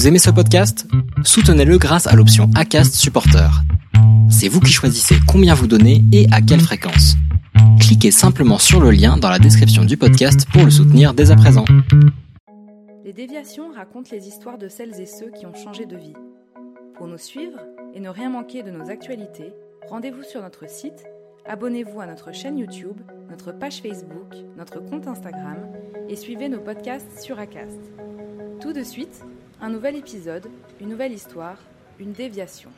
Vous 0.00 0.08
aimez 0.08 0.18
ce 0.18 0.30
podcast? 0.30 0.86
Soutenez-le 1.24 1.76
grâce 1.76 2.06
à 2.06 2.16
l'option 2.16 2.48
ACAST 2.54 2.94
Supporter. 2.94 3.50
C'est 4.30 4.48
vous 4.48 4.60
qui 4.60 4.72
choisissez 4.72 5.16
combien 5.28 5.52
vous 5.52 5.66
donnez 5.66 6.02
et 6.10 6.26
à 6.32 6.40
quelle 6.40 6.62
fréquence. 6.62 7.16
Cliquez 7.78 8.10
simplement 8.10 8.56
sur 8.56 8.80
le 8.80 8.92
lien 8.92 9.18
dans 9.18 9.28
la 9.28 9.38
description 9.38 9.84
du 9.84 9.98
podcast 9.98 10.46
pour 10.54 10.64
le 10.64 10.70
soutenir 10.70 11.12
dès 11.12 11.30
à 11.30 11.36
présent. 11.36 11.66
Les 13.04 13.12
déviations 13.12 13.74
racontent 13.76 14.08
les 14.10 14.26
histoires 14.26 14.56
de 14.56 14.68
celles 14.68 14.98
et 14.98 15.04
ceux 15.04 15.30
qui 15.38 15.44
ont 15.44 15.52
changé 15.52 15.84
de 15.84 15.98
vie. 15.98 16.16
Pour 16.94 17.06
nous 17.06 17.18
suivre 17.18 17.58
et 17.94 18.00
ne 18.00 18.08
rien 18.08 18.30
manquer 18.30 18.62
de 18.62 18.70
nos 18.70 18.88
actualités, 18.88 19.52
rendez-vous 19.90 20.22
sur 20.22 20.40
notre 20.40 20.66
site, 20.66 21.04
abonnez-vous 21.46 22.00
à 22.00 22.06
notre 22.06 22.32
chaîne 22.32 22.56
YouTube, 22.56 22.96
notre 23.28 23.52
page 23.52 23.82
Facebook, 23.82 24.34
notre 24.56 24.80
compte 24.80 25.06
Instagram 25.06 25.58
et 26.08 26.16
suivez 26.16 26.48
nos 26.48 26.60
podcasts 26.60 27.20
sur 27.22 27.38
Acast. 27.38 27.78
Tout 28.62 28.72
de 28.72 28.82
suite, 28.82 29.22
un 29.60 29.70
nouvel 29.70 29.96
épisode, 29.96 30.50
une 30.80 30.88
nouvelle 30.88 31.12
histoire, 31.12 31.56
une 31.98 32.12
déviation. 32.12 32.70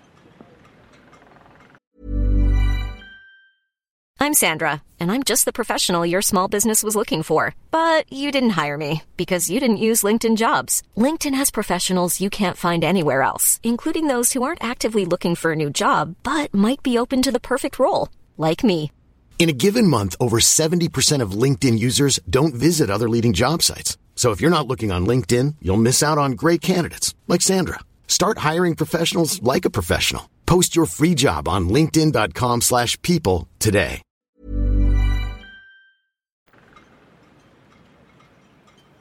I'm 4.19 4.35
Sandra, 4.35 4.83
and 5.01 5.11
I'm 5.11 5.25
just 5.25 5.47
the 5.47 5.53
professional 5.53 6.07
your 6.07 6.23
small 6.23 6.47
business 6.47 6.85
was 6.85 6.95
looking 6.95 7.25
for. 7.25 7.57
But 7.73 8.05
you 8.13 8.31
didn't 8.31 8.51
hire 8.51 8.79
me 8.79 9.03
because 9.17 9.51
you 9.51 9.59
didn't 9.59 9.79
use 9.89 10.05
LinkedIn 10.05 10.37
jobs. 10.37 10.83
LinkedIn 10.97 11.35
has 11.35 11.51
professionals 11.51 12.21
you 12.21 12.31
can't 12.31 12.57
find 12.57 12.85
anywhere 12.85 13.23
else, 13.23 13.59
including 13.65 14.07
those 14.07 14.33
who 14.33 14.45
aren't 14.45 14.62
actively 14.62 15.05
looking 15.05 15.35
for 15.35 15.53
a 15.53 15.57
new 15.57 15.71
job 15.71 16.15
but 16.23 16.55
might 16.55 16.83
be 16.83 16.97
open 16.97 17.21
to 17.23 17.33
the 17.33 17.41
perfect 17.41 17.79
role, 17.79 18.09
like 18.39 18.62
me. 18.62 18.93
In 19.39 19.49
a 19.49 19.53
given 19.65 19.89
month, 19.89 20.15
over 20.21 20.39
70% 20.39 21.21
of 21.21 21.33
LinkedIn 21.33 21.79
users 21.79 22.21
don't 22.31 22.55
visit 22.55 22.91
other 22.91 23.09
leading 23.09 23.33
job 23.33 23.61
sites. 23.61 23.99
So 24.23 24.31
if 24.31 24.41
you're 24.41 24.57
not 24.57 24.69
looking 24.69 24.93
on 24.93 25.05
LinkedIn, 25.05 25.57
you'll 25.61 25.83
miss 25.83 26.01
out 26.01 26.17
on 26.17 26.37
great 26.37 26.61
candidates 26.61 27.12
like 27.27 27.43
Sandra. 27.43 27.81
Start 28.07 28.39
hiring 28.48 28.77
professionals 28.77 29.43
like 29.43 29.65
a 29.65 29.69
professional. 29.79 30.29
Post 30.47 30.77
your 30.77 30.87
free 30.87 31.17
job 31.17 31.48
on 31.48 31.69
linkedin.com/people 31.69 33.48
today. 33.59 34.00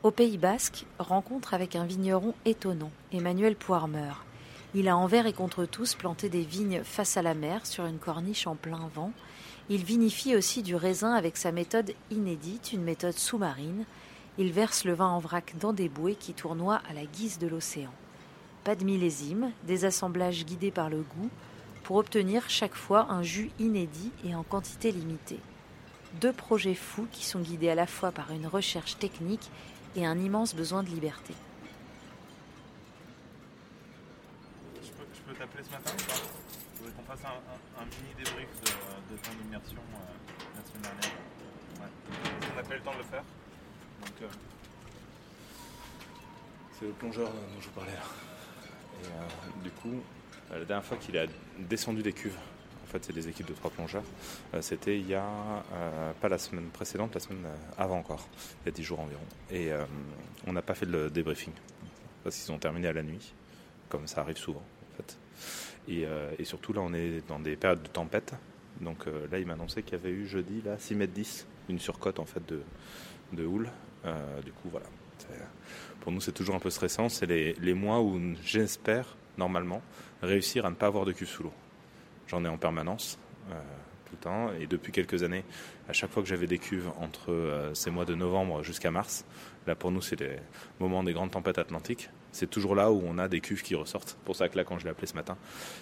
Au 0.02 0.10
Pays 0.10 0.40
Basque, 0.40 0.86
rencontre 0.98 1.54
avec 1.54 1.76
un 1.76 1.86
vigneron 1.86 2.34
étonnant, 2.46 2.92
Emmanuel 3.14 3.56
Poirmeur. 3.56 4.26
Il 4.74 4.88
a 4.88 4.98
envers 4.98 5.28
et 5.28 5.34
contre 5.34 5.66
tous 5.66 5.94
planté 5.94 6.30
des 6.30 6.42
vignes 6.42 6.82
face 6.84 7.16
à 7.16 7.22
la 7.22 7.36
mer 7.36 7.68
sur 7.68 7.86
une 7.86 8.00
corniche 8.00 8.48
en 8.48 8.56
plein 8.56 8.90
vent. 8.96 9.12
Il 9.70 9.84
vinifie 9.86 10.36
aussi 10.36 10.64
du 10.64 10.76
raisin 10.76 11.14
avec 11.14 11.38
sa 11.38 11.52
méthode 11.52 11.94
inédite, 12.10 12.74
une 12.74 12.82
méthode 12.82 13.20
sous-marine. 13.20 13.86
Il 14.42 14.52
verse 14.52 14.86
le 14.86 14.94
vin 14.94 15.06
en 15.08 15.20
vrac 15.20 15.54
dans 15.60 15.72
des 15.72 15.88
bouées 15.88 16.16
qui 16.16 16.34
tournoient 16.34 16.82
à 16.90 16.94
la 16.94 17.06
guise 17.06 17.38
de 17.38 17.46
l'océan. 17.46 17.94
Pas 18.64 18.76
de 18.76 18.84
millésime, 18.84 19.52
des 19.66 19.86
assemblages 19.86 20.46
guidés 20.46 20.72
par 20.72 20.90
le 20.90 21.04
goût, 21.04 21.30
pour 21.84 21.98
obtenir 21.98 22.50
chaque 22.50 22.74
fois 22.74 23.06
un 23.12 23.22
jus 23.22 23.52
inédit 23.60 24.12
et 24.26 24.34
en 24.34 24.42
quantité 24.42 24.92
limitée. 24.92 25.40
Deux 26.22 26.34
projets 26.34 26.74
fous 26.74 27.08
qui 27.12 27.24
sont 27.24 27.42
guidés 27.42 27.70
à 27.70 27.76
la 27.76 27.86
fois 27.86 28.12
par 28.12 28.32
une 28.32 28.48
recherche 28.48 28.98
technique 28.98 29.52
et 29.96 30.08
un 30.08 30.18
immense 30.18 30.56
besoin 30.56 30.82
de 30.82 30.90
liberté. 30.90 31.36
Je 34.84 34.90
peux, 35.22 35.36
t'appeler 35.36 35.64
ce 35.64 35.70
matin 35.70 35.92
ou 35.94 36.04
pas? 36.08 36.16
Qu'on 36.98 37.16
fasse 37.16 37.26
un, 37.26 37.86
mini 37.86 38.16
débrief 38.18 38.50
de, 38.66 38.72
de 39.14 39.48
immersion 39.48 39.78
euh, 39.78 40.88
n'a 42.56 42.64
pas 42.64 42.74
le 42.74 42.82
temps 42.82 42.94
de 42.94 42.98
le 42.98 43.04
faire? 43.04 43.24
Donc, 44.02 44.22
euh, 44.24 44.28
C'est 46.80 46.86
le 46.86 46.92
plongeur 46.94 47.28
dont 47.28 47.62
je 47.62 47.66
vous 47.68 47.74
parlais 47.74 47.94
là. 47.94 48.04
Et 49.02 49.06
euh, 49.06 49.64
du 49.64 49.70
coup, 49.72 50.02
euh, 50.52 50.60
la 50.60 50.66
dernière 50.66 50.86
fois 50.86 50.98
qu'il 50.98 51.18
a 51.18 51.26
descendu 51.60 52.02
des 52.02 52.14
cuves, 52.14 52.38
en 52.84 52.88
fait 52.88 53.06
c'est 53.06 53.14
des 53.14 53.30
équipes 53.30 53.48
de 53.48 53.54
trois 53.54 53.72
plongeurs, 53.72 54.04
c'était 54.60 55.00
il 55.00 55.08
y 55.08 55.16
a, 55.16 55.64
pas 56.20 56.28
la 56.28 56.38
semaine 56.38 56.66
précédente, 56.66 57.14
la 57.14 57.22
semaine 57.22 57.46
avant 57.78 57.98
encore, 57.98 58.28
il 58.64 58.66
y 58.66 58.70
a 58.70 58.72
10 58.74 58.84
jours 58.84 59.00
environ. 59.00 59.22
Et 59.50 59.70
on 60.46 60.52
n'a 60.52 60.62
pas 60.62 60.74
fait 60.74 60.86
le 60.86 61.10
débriefing, 61.10 61.54
parce 62.22 62.36
qu'ils 62.36 62.52
ont 62.52 62.58
terminé 62.58 62.90
à 62.90 62.94
la 62.94 63.02
nuit, 63.02 63.34
comme 63.88 64.08
ça 64.08 64.20
arrive 64.20 64.36
souvent 64.36 64.62
en 64.92 64.98
fait. 64.98 65.18
Et, 65.88 66.06
surtout 66.44 66.74
là 66.74 66.82
on 66.82 66.94
est 66.94 67.26
dans 67.30 67.40
des 67.40 67.56
périodes 67.56 67.82
de 67.82 67.88
tempête, 67.88 68.34
donc 68.82 69.06
là 69.06 69.40
il 69.40 69.48
m'a 69.48 69.54
annoncé 69.54 69.84
qu'il 69.84 69.94
y 69.94 69.96
avait 69.96 70.12
eu 70.12 70.28
jeudi 70.28 70.62
là 70.62 70.78
6 70.78 70.96
mètres 70.96 71.14
10, 71.14 71.48
une 71.70 71.80
surcote 71.80 72.20
en 72.20 72.26
fait 72.26 72.46
de, 72.46 72.62
de 73.34 73.46
houle. 73.46 73.70
Euh, 74.06 74.42
du 74.42 74.52
coup 74.52 74.70
voilà. 74.70 74.86
Pour 76.02 76.12
nous, 76.12 76.20
c'est 76.20 76.32
toujours 76.32 76.56
un 76.56 76.60
peu 76.60 76.70
stressant. 76.70 77.10
C'est 77.10 77.28
les, 77.28 77.74
mois 77.74 78.02
où 78.02 78.20
j'espère, 78.44 79.16
normalement, 79.38 79.82
réussir 80.22 80.66
à 80.66 80.70
ne 80.70 80.76
pas 80.76 80.88
avoir 80.88 81.06
de 81.06 81.12
cuve 81.12 81.28
sous 81.28 81.44
l'eau. 81.44 81.54
J'en 82.28 82.44
ai 82.44 82.48
en 82.48 82.58
permanence, 82.58 83.20
euh, 83.52 83.62
tout 84.06 84.14
le 84.14 84.18
temps. 84.18 84.54
Et 84.60 84.66
depuis 84.66 84.92
quelques 84.92 85.22
années, 85.24 85.44
à 85.88 85.94
chaque 85.94 86.10
fois 86.10 86.24
que 86.24 86.30
j'avais 86.30 86.48
des 86.48 86.58
cuves 86.58 86.90
entre 87.00 87.32
euh, 87.32 87.74
ces 87.76 87.92
mois 87.92 88.06
de 88.06 88.16
novembre 88.16 88.64
jusqu'à 88.64 88.90
mars, 88.90 89.26
là 89.68 89.76
pour 89.76 89.92
nous, 89.92 90.02
c'est 90.02 90.20
les 90.20 90.38
moments 90.80 91.04
des 91.04 91.14
grandes 91.14 91.32
tempêtes 91.32 91.60
atlantiques. 91.60 92.10
C'est 92.32 92.50
toujours 92.50 92.76
là 92.76 92.92
où 92.92 93.02
on 93.06 93.18
a 93.18 93.28
des 93.28 93.42
cuves 93.42 93.62
qui 93.62 93.76
ressortent. 93.76 94.18
Pour 94.24 94.36
ça 94.36 94.48
que 94.48 94.58
là, 94.58 94.64
quand 94.64 94.80
je 94.80 94.86
l'ai 94.86 94.92
appelé 94.92 95.08
ce 95.08 95.16
matin, 95.16 95.38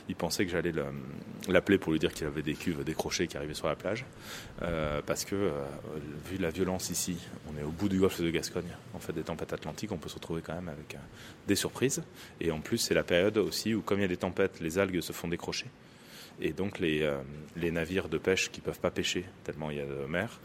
il 0.07 0.15
pensait 0.15 0.45
que 0.45 0.51
j'allais 0.51 0.71
le- 0.71 0.85
l'appeler 1.47 1.77
pour 1.77 1.91
lui 1.91 1.99
dire 1.99 2.11
qu'il 2.11 2.25
avait 2.25 2.41
des 2.41 2.55
cuves 2.55 2.83
décrochées 2.83 3.27
qui 3.27 3.37
arrivaient 3.37 3.53
sur 3.53 3.67
la 3.67 3.75
plage. 3.75 4.05
Euh, 4.63 5.01
parce 5.05 5.25
que, 5.25 5.35
euh, 5.35 5.51
vu 6.25 6.37
la 6.37 6.49
violence 6.49 6.89
ici, 6.89 7.17
on 7.47 7.57
est 7.57 7.63
au 7.63 7.69
bout 7.69 7.87
du 7.87 7.99
golfe 7.99 8.19
de 8.19 8.29
Gascogne, 8.31 8.75
en 8.93 8.99
fait, 8.99 9.13
des 9.13 9.23
tempêtes 9.23 9.53
atlantiques, 9.53 9.91
on 9.91 9.97
peut 9.97 10.09
se 10.09 10.15
retrouver 10.15 10.41
quand 10.41 10.55
même 10.55 10.69
avec 10.69 10.95
euh, 10.95 10.99
des 11.47 11.55
surprises. 11.55 12.01
Et 12.41 12.51
en 12.51 12.61
plus, 12.61 12.79
c'est 12.79 12.95
la 12.95 13.03
période 13.03 13.37
aussi 13.37 13.75
où, 13.75 13.81
comme 13.81 13.99
il 13.99 14.03
y 14.03 14.05
a 14.05 14.09
des 14.09 14.17
tempêtes, 14.17 14.59
les 14.59 14.79
algues 14.79 15.01
se 15.01 15.13
font 15.13 15.27
décrocher. 15.27 15.67
Et 16.41 16.53
donc, 16.53 16.79
les, 16.79 17.05
navires 17.57 18.07
de 18.07 18.17
pêche 18.17 18.49
qui 18.49 18.61
peuvent 18.61 18.79
pas 18.79 18.91
pêcher, 18.91 19.25
tellement 19.43 19.71
il 19.71 19.77
y 19.77 19.81
a 19.81 19.85
de 19.85 20.05
mer, 20.07 20.39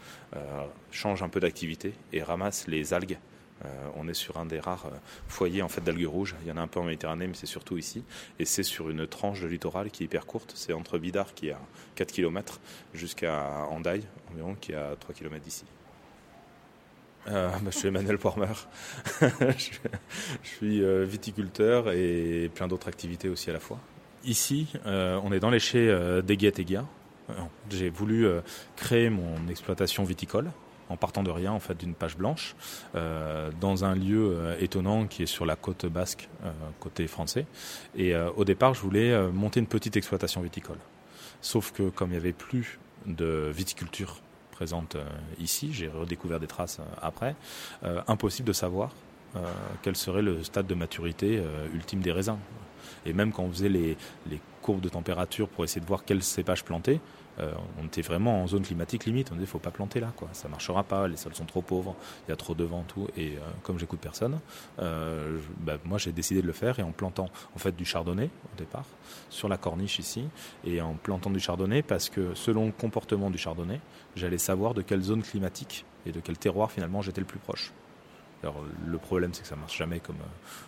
changent 0.91 1.23
un 1.23 1.29
peu 1.29 1.39
d'activité 1.39 1.93
et 2.11 2.21
ramassent 2.21 2.67
les 2.67 2.93
algues. 2.93 3.17
Euh, 3.63 3.67
on 3.95 4.07
est 4.09 4.13
sur 4.13 4.37
un 4.37 4.45
des 4.45 4.59
rares 4.59 4.87
euh, 4.87 4.97
foyers 5.29 5.61
en 5.61 5.69
fait 5.69 5.81
d'algues 5.81 6.05
rouges. 6.05 6.35
Il 6.41 6.47
y 6.47 6.51
en 6.51 6.57
a 6.57 6.61
un 6.61 6.67
peu 6.67 6.79
en 6.79 6.83
Méditerranée, 6.83 7.27
mais 7.27 7.35
c'est 7.35 7.45
surtout 7.45 7.77
ici. 7.77 8.03
Et 8.37 8.43
c'est 8.45 8.63
sur 8.63 8.89
une 8.89 9.07
tranche 9.07 9.39
de 9.41 9.47
littoral 9.47 9.91
qui 9.91 10.03
est 10.03 10.05
hyper 10.05 10.25
courte. 10.25 10.51
C'est 10.55 10.73
entre 10.73 10.97
Bidar, 10.97 11.33
qui 11.33 11.47
est 11.47 11.53
à 11.53 11.59
4 11.95 12.11
km, 12.11 12.59
jusqu'à 12.93 13.65
Andaille, 13.71 14.03
environ, 14.31 14.55
qui 14.59 14.73
est 14.73 14.75
à 14.75 14.95
3 14.99 15.15
km 15.15 15.41
d'ici. 15.43 15.63
Euh, 17.27 17.49
bah, 17.61 17.71
je 17.71 17.77
suis 17.77 17.87
Emmanuel 17.87 18.17
Pormer. 18.17 18.47
je, 19.21 19.57
suis- 20.43 20.83
euh, 20.83 21.05
viticulteur 21.05 21.91
et 21.91 22.51
plein 22.53 22.67
d'autres 22.67 22.89
activités 22.89 23.29
aussi 23.29 23.49
à 23.49 23.53
la 23.53 23.59
fois. 23.61 23.79
Ici, 24.25 24.73
on 24.85 25.31
est 25.31 25.39
dans 25.39 25.51
les 25.51 25.59
chais 25.59 25.87
euh. 25.87 26.21
Euh, 26.27 27.33
J'ai 27.69 27.89
voulu 27.89 28.27
créer 28.75 29.09
mon 29.11 29.47
exploitation 29.49 30.03
viticole 30.03 30.51
en 30.89 30.97
partant 30.97 31.23
de 31.23 31.31
rien, 31.31 31.51
en 31.51 31.59
fait, 31.59 31.77
d'une 31.77 31.93
page 31.93 32.17
blanche, 32.17 32.55
euh, 32.95 33.51
dans 33.59 33.85
un 33.85 33.95
lieu 33.95 34.35
euh, 34.37 34.55
étonnant 34.59 35.07
qui 35.07 35.23
est 35.23 35.27
sur 35.27 35.45
la 35.45 35.55
côte 35.55 35.85
basque, 35.85 36.29
euh, 36.43 36.51
côté 36.79 37.07
français. 37.07 37.45
Et 37.95 38.15
au 38.15 38.45
départ, 38.45 38.73
je 38.73 38.81
voulais 38.81 39.31
monter 39.31 39.59
une 39.59 39.67
petite 39.67 39.97
exploitation 39.97 40.41
viticole. 40.41 40.77
Sauf 41.41 41.71
que 41.71 41.89
comme 41.89 42.09
il 42.09 42.13
n'y 42.13 42.17
avait 42.17 42.33
plus 42.33 42.79
de 43.05 43.51
viticulture 43.53 44.21
présente 44.51 44.97
ici, 45.39 45.73
j'ai 45.73 45.87
redécouvert 45.87 46.39
des 46.39 46.47
traces 46.47 46.79
après, 47.01 47.35
impossible 48.07 48.47
de 48.47 48.53
savoir 48.53 48.91
quel 49.81 49.95
serait 49.95 50.21
le 50.21 50.43
stade 50.43 50.67
de 50.67 50.75
maturité 50.75 51.41
ultime 51.73 52.01
des 52.01 52.11
raisins. 52.11 52.37
Et 53.05 53.13
même 53.13 53.31
quand 53.31 53.43
on 53.43 53.51
faisait 53.51 53.69
les, 53.69 53.97
les 54.29 54.39
courbes 54.61 54.81
de 54.81 54.89
température 54.89 55.47
pour 55.47 55.63
essayer 55.63 55.81
de 55.81 55.87
voir 55.87 56.03
quel 56.05 56.21
cépage 56.21 56.63
planter, 56.63 56.99
euh, 57.39 57.53
on 57.81 57.85
était 57.85 58.01
vraiment 58.01 58.41
en 58.41 58.47
zone 58.47 58.63
climatique 58.63 59.05
limite. 59.05 59.31
On 59.31 59.35
disait 59.35 59.45
faut 59.45 59.59
pas 59.59 59.71
planter 59.71 59.99
là, 59.99 60.11
quoi. 60.15 60.29
Ça 60.33 60.47
marchera 60.47 60.83
pas. 60.83 61.07
Les 61.07 61.17
sols 61.17 61.35
sont 61.35 61.45
trop 61.45 61.61
pauvres. 61.61 61.95
Il 62.27 62.31
y 62.31 62.33
a 62.33 62.35
trop 62.35 62.53
de 62.55 62.63
vent, 62.63 62.83
tout. 62.87 63.07
Et 63.17 63.35
euh, 63.37 63.39
comme 63.63 63.79
j'écoute 63.79 63.99
personne, 63.99 64.39
euh, 64.79 65.39
bah, 65.59 65.77
moi 65.83 65.97
j'ai 65.97 66.11
décidé 66.11 66.41
de 66.41 66.47
le 66.47 66.53
faire 66.53 66.79
et 66.79 66.83
en 66.83 66.91
plantant 66.91 67.29
en 67.55 67.59
fait 67.59 67.75
du 67.75 67.85
chardonnay 67.85 68.29
au 68.53 68.57
départ 68.57 68.85
sur 69.29 69.49
la 69.49 69.57
corniche 69.57 69.99
ici 69.99 70.27
et 70.63 70.81
en 70.81 70.93
plantant 70.93 71.29
du 71.29 71.39
chardonnay 71.39 71.81
parce 71.81 72.09
que 72.09 72.33
selon 72.35 72.67
le 72.67 72.71
comportement 72.71 73.29
du 73.29 73.37
chardonnay, 73.37 73.79
j'allais 74.15 74.37
savoir 74.37 74.73
de 74.73 74.81
quelle 74.81 75.01
zone 75.01 75.21
climatique 75.21 75.85
et 76.05 76.11
de 76.11 76.19
quel 76.19 76.37
terroir 76.37 76.71
finalement 76.71 77.01
j'étais 77.01 77.21
le 77.21 77.27
plus 77.27 77.39
proche. 77.39 77.73
Alors 78.43 78.63
le 78.85 78.97
problème 78.97 79.33
c'est 79.33 79.41
que 79.41 79.47
ça 79.47 79.55
marche 79.55 79.77
jamais 79.77 79.99
comme 79.99 80.17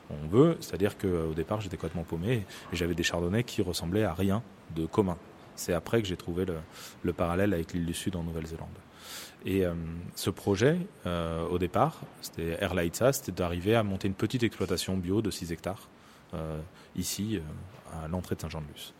on 0.09 0.27
veut, 0.27 0.57
c'est-à-dire 0.61 0.97
qu'au 0.97 1.33
départ 1.35 1.61
j'étais 1.61 1.77
complètement 1.77 2.03
paumé 2.03 2.45
et 2.73 2.75
j'avais 2.75 2.95
des 2.95 3.03
chardonnays 3.03 3.43
qui 3.43 3.61
ressemblaient 3.61 4.03
à 4.03 4.13
rien 4.13 4.41
de 4.75 4.85
commun. 4.85 5.17
C'est 5.57 5.73
après 5.73 6.01
que 6.01 6.07
j'ai 6.07 6.17
trouvé 6.17 6.45
le, 6.45 6.55
le 7.03 7.13
parallèle 7.13 7.53
avec 7.53 7.73
l'île 7.73 7.85
du 7.85 7.93
Sud 7.93 8.15
en 8.15 8.23
Nouvelle-Zélande. 8.23 8.69
Et 9.45 9.65
euh, 9.65 9.73
ce 10.15 10.29
projet, 10.29 10.77
euh, 11.05 11.45
au 11.47 11.57
départ, 11.57 12.01
c'était 12.21 12.57
Airlightsa, 12.59 13.13
c'était 13.13 13.31
d'arriver 13.31 13.75
à 13.75 13.83
monter 13.83 14.07
une 14.07 14.13
petite 14.13 14.43
exploitation 14.43 14.97
bio 14.97 15.21
de 15.21 15.31
6 15.31 15.51
hectares 15.51 15.87
ici 16.95 17.39
à 18.03 18.07
l'entrée 18.07 18.35
de 18.35 18.41
Saint-Jean-de-Luz. 18.41 18.93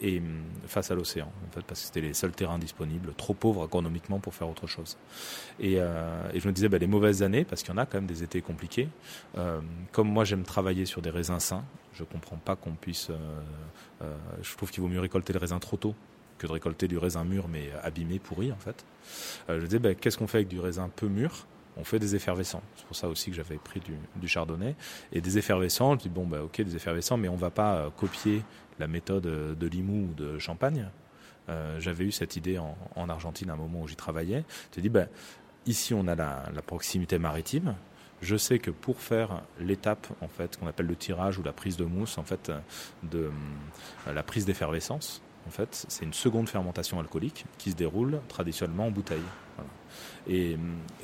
et 0.00 0.18
hum, 0.18 0.42
face 0.66 0.90
à 0.90 0.94
l'océan, 0.94 1.26
en 1.26 1.52
fait, 1.52 1.62
parce 1.64 1.80
que 1.80 1.86
c'était 1.86 2.00
les 2.00 2.14
seuls 2.14 2.32
terrains 2.32 2.58
disponibles, 2.58 3.12
trop 3.14 3.34
pauvres 3.34 3.66
économiquement 3.66 4.18
pour 4.18 4.34
faire 4.34 4.48
autre 4.48 4.66
chose. 4.66 4.96
Et, 5.60 5.76
je 5.76 6.46
me 6.46 6.52
disais, 6.52 6.68
bah, 6.68 6.78
les 6.78 6.86
mauvaises 6.86 7.22
années, 7.22 7.44
parce 7.44 7.62
qu'il 7.62 7.72
y 7.72 7.74
en 7.74 7.78
a 7.78 7.86
quand 7.86 7.98
même 7.98 8.06
des 8.06 8.22
étés 8.22 8.42
compliqués, 8.42 8.88
comme 9.92 10.08
moi 10.08 10.24
j'aime 10.24 10.44
travailler 10.44 10.86
sur 10.86 11.02
des 11.02 11.10
raisins 11.10 11.40
sains, 11.40 11.64
je 11.92 12.04
comprends 12.04 12.36
pas 12.36 12.56
qu'on 12.56 12.72
puisse... 12.72 13.10
je 14.42 14.56
trouve 14.56 14.70
qu'il 14.70 14.82
vaut 14.82 14.88
mieux 14.88 15.00
récolter 15.00 15.32
le 15.32 15.38
raisin 15.38 15.58
trop 15.58 15.76
tôt 15.76 15.94
que 16.38 16.46
de 16.46 16.52
récolter 16.52 16.88
du 16.88 16.98
raisin 16.98 17.24
mûr 17.24 17.46
mais 17.48 17.70
abîmé, 17.82 18.18
pourri 18.18 18.50
en 18.50 18.56
fait. 18.56 18.84
je 19.48 19.64
disais, 19.64 19.78
bah, 19.78 19.94
qu'est-ce 19.94 20.18
qu'on 20.18 20.26
fait 20.26 20.38
avec 20.38 20.48
du 20.48 20.60
raisin 20.60 20.88
peu 20.94 21.08
mûr? 21.08 21.46
On 21.76 21.84
fait 21.84 21.98
des 21.98 22.14
effervescents. 22.14 22.62
C'est 22.76 22.86
pour 22.86 22.96
ça 22.96 23.08
aussi 23.08 23.30
que 23.30 23.36
j'avais 23.36 23.56
pris 23.56 23.80
du, 24.16 24.28
chardonnay. 24.28 24.74
Et 25.12 25.20
des 25.20 25.38
effervescents, 25.38 25.94
je 25.94 26.00
dis 26.00 26.08
bon, 26.08 26.26
bah, 26.26 26.42
ok, 26.42 26.60
des 26.62 26.76
effervescents, 26.76 27.16
mais 27.16 27.28
on 27.28 27.36
va 27.36 27.50
pas 27.50 27.76
euh, 27.76 27.90
copier 27.90 28.42
la 28.78 28.86
méthode 28.86 29.26
euh, 29.26 29.54
de 29.54 29.66
Limoux 29.66 30.10
ou 30.10 30.14
de 30.14 30.38
Champagne. 30.38 30.88
Euh, 31.48 31.78
j'avais 31.80 32.04
eu 32.04 32.12
cette 32.12 32.36
idée 32.36 32.58
en, 32.58 33.08
Argentine 33.08 33.50
à 33.50 33.54
un 33.54 33.56
moment 33.56 33.82
où 33.82 33.88
j'y 33.88 33.96
travaillais. 33.96 34.44
Je 34.74 34.80
dis, 34.80 34.88
ben, 34.88 35.08
ici 35.66 35.94
on 35.94 36.06
a 36.06 36.14
la, 36.14 36.62
proximité 36.66 37.18
maritime. 37.18 37.74
Je 38.22 38.36
sais 38.36 38.58
que 38.58 38.70
pour 38.70 39.00
faire 39.00 39.42
l'étape 39.60 40.06
en 40.22 40.28
fait 40.28 40.56
qu'on 40.56 40.66
appelle 40.66 40.86
le 40.86 40.96
tirage 40.96 41.38
ou 41.38 41.42
la 41.42 41.52
prise 41.52 41.76
de 41.76 41.84
mousse, 41.84 42.16
en 42.16 42.22
fait, 42.22 42.50
de 43.02 43.30
la 44.06 44.22
prise 44.22 44.46
d'effervescence, 44.46 45.20
en 45.46 45.50
fait, 45.50 45.86
c'est 45.88 46.04
une 46.04 46.14
seconde 46.14 46.48
fermentation 46.48 46.98
alcoolique 47.00 47.44
qui 47.58 47.70
se 47.70 47.76
déroule 47.76 48.20
traditionnellement 48.28 48.86
en 48.86 48.90
bouteille. 48.90 49.22
Et, 50.26 50.56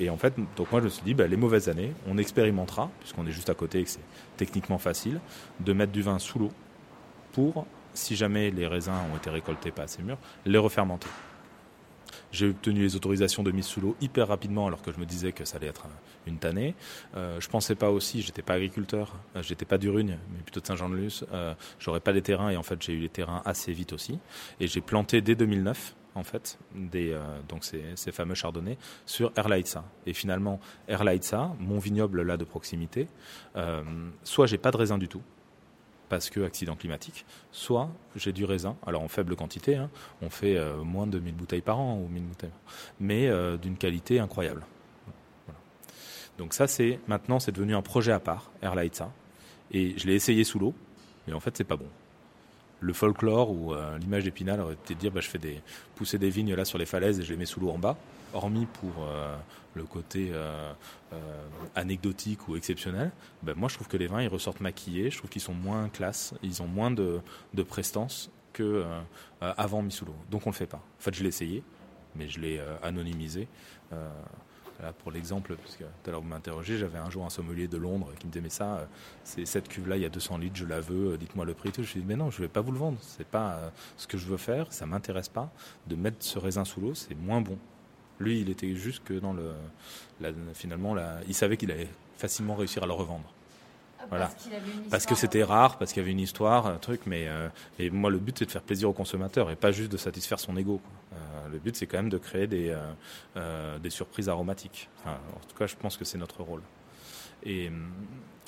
en 0.08 0.16
fait, 0.16 0.34
donc 0.56 0.72
moi 0.72 0.81
je 0.81 0.87
me 0.87 0.90
suis 0.90 1.02
dit, 1.04 1.14
bah, 1.14 1.26
les 1.26 1.37
mauvaises 1.37 1.69
années, 1.69 1.92
on 2.08 2.16
expérimentera, 2.19 2.90
puisqu'on 3.00 3.26
est 3.26 3.32
juste 3.32 3.50
à 3.50 3.54
côté 3.54 3.81
et 3.81 3.84
que 3.84 3.90
c'est 3.90 4.00
techniquement 4.37 4.78
facile, 4.78 5.20
de 5.60 5.72
mettre 5.72 5.92
du 5.92 6.02
vin 6.02 6.19
sous 6.19 6.38
l'eau 6.38 6.50
pour, 7.32 7.66
si 7.92 8.16
jamais 8.16 8.50
les 8.50 8.66
raisins 8.66 8.92
ont 9.12 9.16
été 9.16 9.31
récoltés 9.31 9.70
pas 9.70 9.82
assez 9.82 10.02
mûrs, 10.02 10.19
les 10.46 10.58
refermenter. 10.58 11.08
J'ai 12.32 12.49
obtenu 12.49 12.81
les 12.81 12.97
autorisations 12.97 13.43
de 13.43 13.50
mise 13.50 13.67
sous 13.67 13.81
l'eau 13.81 13.97
hyper 14.00 14.29
rapidement 14.29 14.67
alors 14.67 14.82
que 14.82 14.93
je 14.93 14.99
me 14.99 15.05
disais 15.05 15.32
que 15.32 15.44
ça 15.44 15.56
allait 15.56 15.67
être 15.67 15.87
une 16.27 16.38
tannée. 16.38 16.75
Euh, 17.17 17.41
je 17.41 17.49
pensais 17.49 17.75
pas 17.75 17.91
aussi, 17.91 18.23
j'étais 18.23 18.43
pas 18.43 18.55
agriculteur, 18.55 19.15
euh, 19.37 19.43
j'étais 19.43 19.65
pas 19.65 19.79
d'Urugne, 19.79 20.19
mais 20.32 20.43
plutôt 20.43 20.61
de 20.61 20.67
Saint-Jean-de-Luz. 20.67 21.27
Euh, 21.32 21.55
j'aurais 21.79 22.00
pas 22.00 22.12
les 22.12 22.23
terrains 22.23 22.50
et 22.50 22.56
en 22.56 22.62
fait 22.62 22.81
j'ai 22.82 22.93
eu 22.93 23.00
les 23.00 23.09
terrains 23.09 23.43
assez 23.44 23.73
vite 23.73 23.93
aussi. 23.93 24.19
Et 24.61 24.67
j'ai 24.67 24.81
planté 24.81 25.21
dès 25.21 25.35
2009 25.35 25.94
en 26.15 26.25
fait, 26.25 26.59
des, 26.75 27.12
euh, 27.12 27.21
donc 27.49 27.65
ces, 27.65 28.12
fameux 28.12 28.35
chardonnays 28.35 28.79
sur 29.06 29.32
Erlaitza. 29.37 29.85
Et 30.06 30.12
finalement, 30.12 30.61
Erlaitza, 30.88 31.55
mon 31.59 31.79
vignoble 31.79 32.23
là 32.23 32.37
de 32.37 32.44
proximité, 32.44 33.09
euh, 33.56 33.82
soit 34.25 34.47
j'ai 34.47 34.59
pas 34.59 34.71
de 34.71 34.77
raisin 34.77 34.99
du 34.99 35.09
tout, 35.09 35.23
parce 36.10 36.28
que 36.28 36.40
accident 36.40 36.76
climatique, 36.76 37.24
soit 37.52 37.88
j'ai 38.16 38.32
du 38.32 38.44
raisin, 38.44 38.76
alors 38.86 39.02
en 39.02 39.08
faible 39.08 39.36
quantité, 39.36 39.76
hein, 39.76 39.88
on 40.20 40.28
fait 40.28 40.56
euh, 40.56 40.82
moins 40.82 41.06
de 41.06 41.18
1000 41.18 41.34
bouteilles 41.34 41.62
par 41.62 41.78
an, 41.78 41.98
ou 41.98 42.08
1000 42.08 42.24
bouteilles, 42.24 42.50
mais 42.98 43.28
euh, 43.28 43.56
d'une 43.56 43.76
qualité 43.76 44.18
incroyable. 44.18 44.66
Donc 46.36 46.52
ça, 46.52 46.66
c'est 46.66 46.98
maintenant, 47.06 47.38
c'est 47.38 47.52
devenu 47.52 47.74
un 47.74 47.82
projet 47.82 48.12
à 48.12 48.20
part, 48.20 48.50
Erlaitza, 48.60 49.12
et 49.70 49.96
je 49.96 50.06
l'ai 50.06 50.14
essayé 50.14 50.42
sous 50.42 50.58
l'eau, 50.58 50.74
mais 51.26 51.32
en 51.32 51.40
fait, 51.40 51.56
c'est 51.56 51.64
pas 51.64 51.76
bon 51.76 51.88
le 52.81 52.93
folklore 52.93 53.50
ou 53.50 53.75
euh, 53.75 53.99
l'image 53.99 54.25
d'Épinal 54.25 54.61
aurait 54.61 54.75
été 54.75 54.94
de 54.94 54.99
dire 54.99 55.12
bah, 55.12 55.21
je 55.21 55.29
fais 55.29 55.38
pousser 55.94 56.19
des 56.19 56.31
vignes 56.31 56.55
là 56.55 56.65
sur 56.65 56.79
les 56.79 56.87
falaises 56.87 57.21
et 57.21 57.23
je 57.23 57.31
les 57.31 57.37
mets 57.37 57.47
sous 57.47 57.61
l'eau 57.61 57.71
en 57.71 57.79
bas, 57.79 57.97
hormis 58.32 58.67
pour 58.67 59.05
euh, 59.05 59.37
le 59.75 59.85
côté 59.85 60.31
euh, 60.32 60.73
anecdotique 61.75 62.49
ou 62.49 62.56
exceptionnel. 62.56 63.12
Ben, 63.43 63.55
moi 63.55 63.69
je 63.69 63.75
trouve 63.75 63.88
que 63.88 63.97
les 63.97 64.06
vins 64.06 64.23
ils 64.23 64.29
ressortent 64.29 64.61
maquillés, 64.61 65.11
je 65.11 65.19
trouve 65.19 65.31
qu'ils 65.31 65.43
sont 65.43 65.55
moins 65.55 65.88
classe, 65.88 66.35
ils 66.43 66.62
ont 66.62 66.69
moins 66.69 66.91
de, 66.91 67.21
de 67.55 67.62
prestance 67.62 68.31
que 68.53 68.85
avant 69.41 69.81
mis 69.81 69.93
sous 69.93 70.05
l'eau. 70.05 70.17
Donc 70.31 70.47
on 70.47 70.50
le 70.50 70.55
fait 70.55 70.67
pas. 70.67 70.79
En 70.79 71.03
fait 71.03 71.15
je 71.15 71.23
l'ai 71.23 71.29
essayé, 71.29 71.62
mais 72.17 72.29
je 72.29 72.41
l'ai 72.41 72.61
anonymisé 72.82 73.47
pour 74.99 75.11
l'exemple, 75.11 75.56
parce 75.56 75.77
que 75.77 75.85
tout 75.85 76.09
à 76.09 76.11
l'heure 76.11 76.21
vous 76.21 76.29
m'interrogez, 76.29 76.79
j'avais 76.79 76.99
un 76.99 77.11
jour 77.11 77.25
un 77.25 77.31
sommelier 77.31 77.69
de 77.69 77.77
Londres 77.77 78.11
qui 78.19 78.27
me 78.27 78.32
disait 78.32 78.43
mais 78.43 78.50
ça, 78.50 78.77
euh, 78.77 78.85
c'est 79.25 79.44
cette 79.47 79.69
cuve-là, 79.69 79.97
il 79.97 80.03
y 80.03 80.06
a 80.06 80.09
200 80.09 80.38
litres, 80.38 80.56
je 80.56 80.67
la 80.67 80.81
veux, 80.81 81.12
euh, 81.12 81.17
dites-moi 81.17 81.44
le 81.44 81.55
prix. 81.55 81.73
Tout. 81.73 81.82
Je 81.82 81.94
lui 81.94 82.00
dit 82.00 82.06
mais 82.06 82.17
non, 82.17 82.31
je 82.31 82.38
ne 82.38 82.47
vais 82.47 82.53
pas 82.53 82.61
vous 82.61 82.73
le 82.73 82.79
vendre, 82.79 82.99
c'est 83.00 83.27
pas 83.27 83.55
euh, 83.55 83.71
ce 83.97 84.06
que 84.06 84.19
je 84.19 84.27
veux 84.27 84.37
faire, 84.37 84.73
ça 84.73 84.87
m'intéresse 84.87 85.29
pas. 85.29 85.53
De 85.87 85.97
mettre 85.97 86.19
ce 86.21 86.38
raisin 86.38 86.65
sous 86.65 86.81
l'eau, 86.81 86.94
c'est 86.94 87.15
moins 87.15 87.41
bon. 87.41 87.59
Lui, 88.19 88.41
il 88.41 88.50
était 88.50 88.75
juste 88.75 89.03
que 89.05 89.15
dans 89.15 89.32
le, 89.32 89.53
finalement, 90.53 90.94
il 91.27 91.35
savait 91.35 91.56
qu'il 91.56 91.71
allait 91.71 91.88
facilement 92.19 92.55
réussir 92.55 92.82
à 92.82 92.87
le 92.87 92.93
revendre. 92.93 93.32
Ah, 94.00 94.06
voilà. 94.08 94.31
Parce, 94.91 95.06
que 95.06 95.14
c'était 95.14 95.44
rare, 95.44 95.79
parce 95.79 95.93
qu'il 95.93 96.00
y 96.00 96.05
avait 96.05 96.12
une 96.12 96.20
histoire, 96.20 96.67
un 96.67 96.79
truc, 96.79 97.02
mais 97.06 97.29
et 97.79 97.91
moi 97.91 98.11
le 98.11 98.19
but 98.19 98.38
c'est 98.38 98.47
de 98.47 98.50
faire 98.50 98.62
plaisir 98.62 98.88
au 98.88 98.93
consommateur 98.93 99.50
et 99.50 99.56
pas 99.56 99.73
juste 99.73 99.93
de 99.93 99.97
satisfaire 99.97 100.41
son 100.41 100.56
ego 100.56 100.81
le 101.50 101.58
but, 101.58 101.76
c'est 101.76 101.87
quand 101.87 101.99
même 101.99 102.08
de 102.08 102.19
créer 102.19 102.47
des, 102.47 102.70
euh, 102.70 102.79
euh, 103.37 103.79
des 103.79 103.91
surprises 103.91 104.29
aromatiques. 104.29 104.88
en 105.06 105.12
tout 105.49 105.56
cas, 105.56 105.67
je 105.67 105.76
pense 105.76 105.97
que 105.97 106.05
c'est 106.05 106.19
notre 106.19 106.43
rôle. 106.43 106.62
Et, 107.43 107.69
euh, 107.69 107.73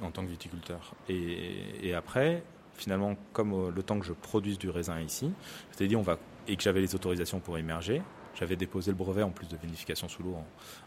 en 0.02 0.10
tant 0.10 0.24
que 0.24 0.30
viticulteur. 0.30 0.94
Et, 1.08 1.94
après, 1.94 2.42
finalement, 2.74 3.16
comme 3.32 3.70
le 3.70 3.82
temps 3.82 3.98
que 4.00 4.06
je 4.06 4.12
produise 4.12 4.58
du 4.58 4.68
raisin 4.68 5.00
ici, 5.00 5.30
je 5.72 5.76
t'ai 5.76 5.86
dit, 5.86 5.96
on 5.96 6.02
va, 6.02 6.18
et 6.48 6.56
que 6.56 6.62
j'avais 6.62 6.80
les 6.80 6.94
autorisations 6.94 7.38
pour 7.38 7.56
émerger, 7.56 8.02
j'avais 8.34 8.56
déposé 8.56 8.90
le 8.90 8.96
brevet 8.96 9.22
en 9.22 9.30
plus 9.30 9.46
de 9.46 9.56
vinification 9.56 10.08
sous 10.08 10.22
l'eau 10.22 10.36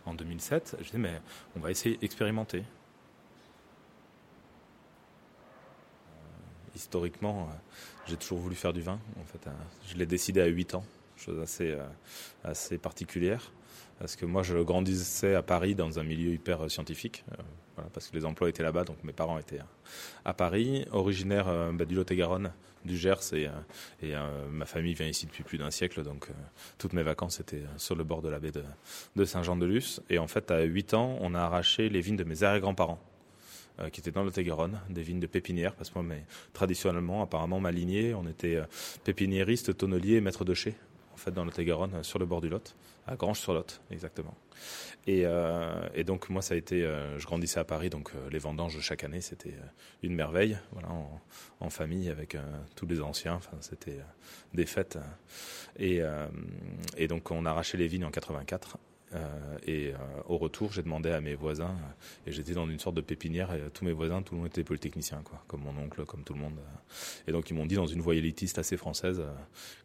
en, 0.06 0.14
2007. 0.14 0.78
Je 0.80 0.84
disais, 0.84 0.98
mais 0.98 1.22
on 1.56 1.60
va 1.60 1.72
essayer 1.72 1.96
d'expérimenter. 1.96 2.64
Historiquement, 6.76 7.50
j'ai 8.08 8.18
toujours 8.18 8.40
voulu 8.40 8.56
faire 8.56 8.74
du 8.74 8.82
vin. 8.82 9.00
Fait, 9.28 9.50
je 9.88 9.96
l'ai 9.96 10.06
décidé 10.06 10.42
à 10.42 10.48
8 10.48 10.76
ans 10.76 10.84
chose 11.18 11.40
assez, 11.40 11.72
euh, 11.72 11.84
assez 12.44 12.78
particulière. 12.78 13.52
Parce 14.00 14.16
que 14.16 14.26
moi, 14.26 14.44
je 14.44 14.58
grandissais 14.58 15.36
à 15.36 15.42
Paris 15.42 15.74
dans 15.74 16.00
un 16.00 16.04
milieu 16.04 16.32
hyper 16.32 16.66
euh, 16.66 16.70
scientifique, 16.70 17.24
euh, 17.32 17.82
parce 17.94 18.10
que 18.10 18.16
les 18.16 18.26
emplois 18.26 18.50
étaient 18.50 18.64
là-bas, 18.64 18.84
donc 18.84 18.98
mes 19.04 19.14
parents 19.14 19.38
étaient 19.38 19.60
à 20.26 20.34
Paris, 20.34 20.86
originaire 20.92 21.48
bah, 21.74 21.86
du 21.86 21.96
Lot-et-Garonne, 21.96 22.54
du 22.86 22.98
Gers, 22.98 23.34
et, 23.34 23.48
ma 24.50 24.66
famille 24.66 24.94
vient 24.94 25.08
ici 25.08 25.26
depuis 25.26 25.44
plus 25.44 25.58
d'un 25.58 25.72
siècle, 25.72 26.02
donc 26.04 26.30
toutes 26.78 26.94
mes 26.94 27.04
vacances 27.04 27.42
étaient 27.42 27.64
sur 27.76 27.96
le 27.96 28.06
bord 28.06 28.22
de 28.22 28.30
la 28.30 28.40
baie 28.40 28.52
de, 28.52 28.64
de 29.18 29.26
Saint-Jean-de-Luz. 29.26 30.02
Et 30.10 30.20
en 30.20 30.28
fait, 30.28 30.52
à 30.52 30.62
8 30.62 30.94
ans, 30.94 31.18
on 31.20 31.36
a 31.36 31.42
arraché 31.42 31.90
les 31.90 32.00
vignes 32.00 32.16
de 32.16 32.24
mes 32.24 32.44
arrière-grands-parents. 32.44 33.02
Qui 33.92 34.00
étaient 34.00 34.12
dans 34.12 34.22
le 34.22 34.28
Lot-et-Garonne, 34.28 34.80
des 34.90 35.02
vignes 35.02 35.20
de 35.20 35.28
pépinière, 35.28 35.76
parce 35.76 35.90
que 35.90 36.00
moi, 36.00 36.04
mais, 36.04 36.24
traditionnellement, 36.54 37.22
apparemment, 37.22 37.60
ma 37.60 37.72
lignée, 37.72 38.14
on 38.14 38.28
était 38.28 38.62
pépiniériste, 39.04 39.78
tonnelier, 39.78 40.22
maître 40.22 40.46
de 40.46 40.54
chai 40.54 40.76
en 41.16 41.18
fait, 41.18 41.32
dans 41.32 41.46
le 41.46 41.50
Lot-et-Garonne, 41.50 42.04
sur 42.04 42.20
le 42.20 42.26
bord 42.26 42.42
du 42.42 42.50
Lot, 42.50 42.76
à 43.08 43.16
Grange-sur-Lot, 43.16 43.80
exactement. 43.90 44.36
Et, 45.08 45.22
euh, 45.24 45.88
et, 45.94 46.04
donc, 46.04 46.30
moi, 46.30 46.42
ça 46.42 46.56
a 46.56 46.58
été, 46.58 46.84
euh, 46.84 47.18
je 47.18 47.26
grandissais 47.26 47.60
à 47.60 47.64
Paris, 47.64 47.90
donc 47.90 48.12
euh, 48.14 48.30
les 48.30 48.38
vendanges 48.38 48.78
chaque 48.82 49.06
année, 49.06 49.22
c'était 49.22 49.54
une 50.04 50.14
merveille, 50.14 50.58
voilà, 50.74 50.90
en, 51.62 51.70
famille 51.70 52.10
avec 52.10 52.38
tous 52.76 52.86
les 52.86 53.02
anciens, 53.02 53.40
c'était 53.62 54.00
des 54.54 54.66
fêtes. 54.66 55.00
Et, 55.80 56.02
et 56.96 57.08
donc, 57.08 57.32
on 57.32 57.46
a 57.46 57.50
arraché 57.50 57.78
les 57.78 57.88
vignes 57.88 58.06
en 58.06 58.12
84 58.12 58.78
euh, 58.78 58.95
et 59.66 59.92
euh, 59.94 59.98
au 60.28 60.38
retour, 60.38 60.72
j'ai 60.72 60.84
demandé 60.84 61.10
à 61.10 61.22
mes 61.22 61.36
voisins, 61.36 61.76
et 62.26 62.32
j'étais 62.32 62.54
dans 62.54 62.68
une 62.70 62.80
sorte 62.80 62.96
de 62.96 63.02
pépinière, 63.02 63.54
et 63.54 63.62
tous 63.74 63.86
mes 63.86 63.92
voisins, 63.92 64.22
tout 64.22 64.36
le 64.36 64.42
monde 64.42 64.48
était 64.48 64.64
polytechnicien, 64.64 65.22
quoi, 65.24 65.44
comme 65.48 65.62
mon 65.62 65.78
oncle, 65.78 66.06
comme 66.06 66.24
tout 66.24 66.34
le 66.34 66.40
monde. 66.40 66.60
Et 67.28 67.32
donc 67.32 67.50
ils 67.50 67.54
m'ont 67.54 67.66
dit, 67.66 67.76
dans 67.76 67.88
une 67.88 68.02
voie 68.02 68.16
élitiste 68.16 68.60
assez 68.60 68.78
française, 68.78 69.20
euh, 69.20 69.32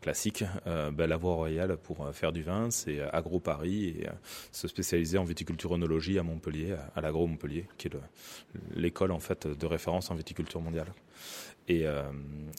classique, 0.00 0.44
ben, 0.64 1.06
la 1.06 1.16
voie 1.16 1.34
royale 1.34 1.76
pour 1.76 2.08
faire 2.14 2.32
du 2.32 2.42
vin, 2.42 2.70
c'est 2.70 3.00
Agro 3.00 3.40
Paris, 3.40 3.88
et 3.88 4.08
se 4.52 4.68
spécialiser 4.68 5.18
en 5.18 5.25
viticulture 5.25 5.72
onologie 5.72 6.18
à 6.18 6.22
Montpellier, 6.22 6.76
à 6.94 7.00
l'Agro 7.00 7.26
Montpellier, 7.26 7.66
qui 7.76 7.88
est 7.88 7.92
l'école 8.75 9.12
en 9.12 9.20
fait 9.20 9.46
de 9.46 9.66
référence 9.66 10.10
en 10.10 10.14
viticulture 10.14 10.60
mondiale. 10.60 10.92
Et, 11.71 11.87
euh, 11.87 12.03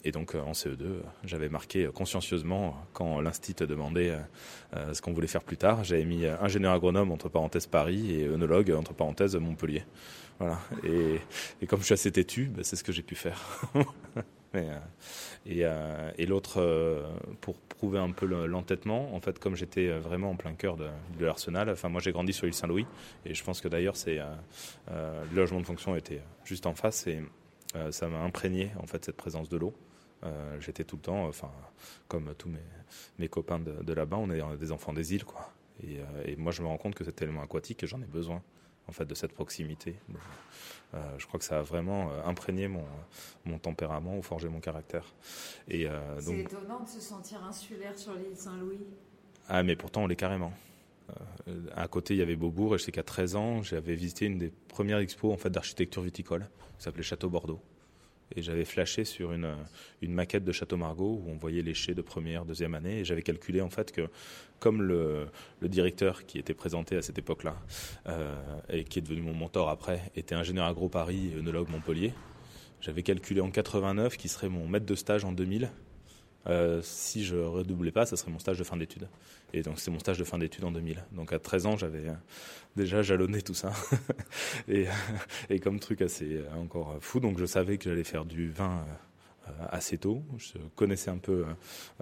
et, 0.04 0.10
donc 0.10 0.34
en 0.34 0.52
CE2, 0.52 1.02
j'avais 1.22 1.50
marqué 1.50 1.86
consciencieusement, 1.94 2.74
quand 2.94 3.20
l'Institut 3.20 3.66
demandait 3.66 4.16
euh, 4.74 4.94
ce 4.94 5.02
qu'on 5.02 5.12
voulait 5.12 5.26
faire 5.26 5.44
plus 5.44 5.58
tard, 5.58 5.84
j'avais 5.84 6.06
mis 6.06 6.24
ingénieur 6.26 6.72
agronome 6.72 7.12
entre 7.12 7.28
parenthèses 7.28 7.66
Paris 7.66 8.14
et 8.14 8.26
œnologue 8.26 8.70
entre 8.70 8.94
parenthèses 8.94 9.36
Montpellier. 9.36 9.84
Voilà. 10.38 10.58
Et, 10.82 11.66
comme 11.66 11.80
je 11.80 11.84
suis 11.84 11.92
assez 11.92 12.10
têtu, 12.10 12.46
bah, 12.46 12.62
c'est 12.62 12.76
ce 12.76 12.82
que 12.82 12.90
j'ai 12.92 13.02
pu 13.02 13.14
faire. 13.14 13.38
Euh, 15.46 16.10
et, 16.18 16.26
l'autre, 16.26 16.60
pour 17.40 17.56
prouver 17.56 17.98
un 17.98 18.10
peu 18.10 18.26
l'entêtement, 18.26 19.14
en 19.14 19.18
fait, 19.18 19.38
comme 19.38 19.56
j'étais 19.56 19.88
vraiment 19.88 20.32
en 20.32 20.36
plein 20.36 20.52
cœur 20.52 20.76
de, 20.76 20.90
l'arsenal, 21.20 21.70
enfin 21.70 21.88
moi 21.88 22.02
j'ai 22.02 22.12
grandi 22.12 22.34
sur 22.34 22.44
l'île 22.44 22.52
Saint-Louis, 22.52 22.84
et 23.24 23.32
je 23.32 23.42
pense 23.42 23.62
que 23.62 23.68
d'ailleurs 23.68 23.94
le 24.06 25.34
logement 25.34 25.58
de 25.58 25.64
fonction 25.64 25.96
était 25.96 26.20
juste 26.44 26.66
en 26.66 26.74
face. 26.74 27.06
Euh, 27.08 27.22
ça 27.90 28.08
m'a 28.08 28.20
imprégné 28.20 28.70
en 28.78 28.86
fait 28.86 29.04
cette 29.04 29.16
présence 29.16 29.48
de 29.48 29.56
l'eau. 29.56 29.74
Euh, 30.24 30.60
j'étais 30.60 30.84
tout 30.84 30.96
le 30.96 31.02
temps, 31.02 31.26
enfin, 31.26 31.50
comme 32.08 32.34
tous 32.36 32.48
mes, 32.48 32.62
mes 33.18 33.28
copains 33.28 33.58
de, 33.58 33.92
là-bas, 33.92 34.16
on 34.18 34.30
est 34.30 34.56
des 34.56 34.72
enfants 34.72 34.92
des 34.92 35.14
îles, 35.14 35.24
quoi. 35.24 35.52
Et, 35.82 35.98
euh, 35.98 36.24
et, 36.26 36.36
moi, 36.36 36.52
je 36.52 36.62
me 36.62 36.68
rends 36.68 36.76
compte 36.76 36.94
que 36.94 37.02
cet 37.02 37.22
élément 37.22 37.42
aquatique, 37.42 37.84
j'en 37.86 38.00
ai 38.00 38.06
besoin. 38.06 38.42
en 38.88 38.92
fait, 38.92 39.04
de 39.04 39.14
cette 39.14 39.32
proximité. 39.32 39.94
je 41.16 41.26
crois 41.26 41.38
que 41.38 41.46
ça 41.46 41.60
a 41.60 41.62
vraiment 41.62 42.10
imprégné 42.24 42.68
mon, 42.68 42.84
mon 43.44 43.58
tempérament 43.58 44.18
ou 44.18 44.22
forgé 44.22 44.48
mon 44.48 44.60
caractère. 44.60 45.06
Et, 45.68 45.88
C'est 46.20 46.38
étonnant 46.38 46.80
de 46.80 46.88
se 46.88 47.00
sentir 47.00 47.42
insulaire 47.44 47.98
sur 47.98 48.14
l'île 48.14 48.36
Saint-Louis. 48.36 48.84
Ah, 49.48 49.62
mais 49.62 49.76
pourtant, 49.76 50.02
on 50.02 50.06
l'est 50.06 50.16
carrément. 50.16 50.52
À 51.74 51.88
côté, 51.88 52.14
il 52.14 52.18
y 52.18 52.22
avait 52.22 52.36
Beaubourg, 52.36 52.74
et 52.74 52.78
je 52.78 52.84
sais 52.84 52.92
qu'à 52.92 53.02
13 53.02 53.36
ans, 53.36 53.62
j'avais 53.62 53.94
visité 53.94 54.26
une 54.26 54.38
des 54.38 54.52
premières 54.68 54.98
expos 54.98 55.32
en 55.32 55.36
fait, 55.36 55.50
d'architecture 55.50 56.02
viticole, 56.02 56.48
qui 56.78 56.84
s'appelait 56.84 57.02
Château 57.02 57.28
Bordeaux. 57.28 57.60
Et 58.34 58.42
j'avais 58.42 58.64
flashé 58.64 59.04
sur 59.04 59.32
une, 59.32 59.54
une, 60.00 60.14
maquette 60.14 60.44
de 60.44 60.52
Château 60.52 60.78
Margaux 60.78 61.22
où 61.22 61.30
on 61.30 61.36
voyait 61.36 61.60
les 61.60 61.74
chais 61.74 61.94
de 61.94 62.00
première, 62.00 62.46
deuxième 62.46 62.74
année 62.74 63.00
et 63.00 63.04
j'avais 63.04 63.20
calculé 63.20 63.60
en 63.60 63.68
fait 63.68 63.92
que 63.92 64.08
comme 64.58 64.80
le, 64.80 65.28
directeur 65.60 66.24
qui 66.24 66.38
était 66.38 66.54
présenté 66.54 66.96
à 66.96 67.02
cette 67.02 67.18
époque-là 67.18 67.56
euh, 68.06 68.34
et 68.70 68.84
qui 68.84 69.00
est 69.00 69.02
devenu 69.02 69.20
mon 69.20 69.34
mentor 69.34 69.68
après 69.68 70.10
était 70.16 70.34
ingénieur 70.34 70.64
agro 70.64 70.88
Paris 70.88 71.32
et 71.34 71.38
œnologue 71.38 71.68
Montpellier, 71.68 72.14
j'avais 72.80 73.02
calculé 73.02 73.40
en 73.40 73.50
89 73.50 74.16
qui 74.16 74.28
serait 74.28 74.48
mon 74.48 74.66
maître 74.66 74.86
de 74.86 74.94
stage 74.94 75.24
en 75.24 75.32
2000 75.32 75.70
euh, 76.46 76.80
si 76.82 77.24
je 77.24 77.36
redoublais 77.36 77.92
pas, 77.92 78.06
ça 78.06 78.16
serait 78.16 78.30
mon 78.30 78.38
stage 78.38 78.58
de 78.58 78.64
fin 78.64 78.76
d'études. 78.76 79.08
Et 79.52 79.62
donc 79.62 79.78
c'est 79.78 79.90
mon 79.90 79.98
stage 79.98 80.18
de 80.18 80.24
fin 80.24 80.38
d'études 80.38 80.64
en 80.64 80.72
2000. 80.72 81.04
Donc 81.12 81.32
à 81.32 81.38
13 81.38 81.66
ans, 81.66 81.76
j'avais 81.76 82.08
euh, 82.08 82.14
déjà 82.76 83.02
jalonné 83.02 83.42
tout 83.42 83.54
ça. 83.54 83.72
et, 84.68 84.86
et, 85.50 85.58
comme 85.58 85.78
truc 85.78 86.02
assez 86.02 86.40
encore 86.56 86.96
fou, 87.00 87.20
donc 87.20 87.38
je 87.38 87.46
savais 87.46 87.78
que 87.78 87.84
j'allais 87.84 88.04
faire 88.04 88.24
du 88.24 88.50
vin 88.50 88.78
euh, 88.78 88.94
assez 89.70 89.98
tôt. 89.98 90.22
Je 90.38 90.58
connaissais 90.76 91.10
un 91.10 91.18
peu. 91.18 91.44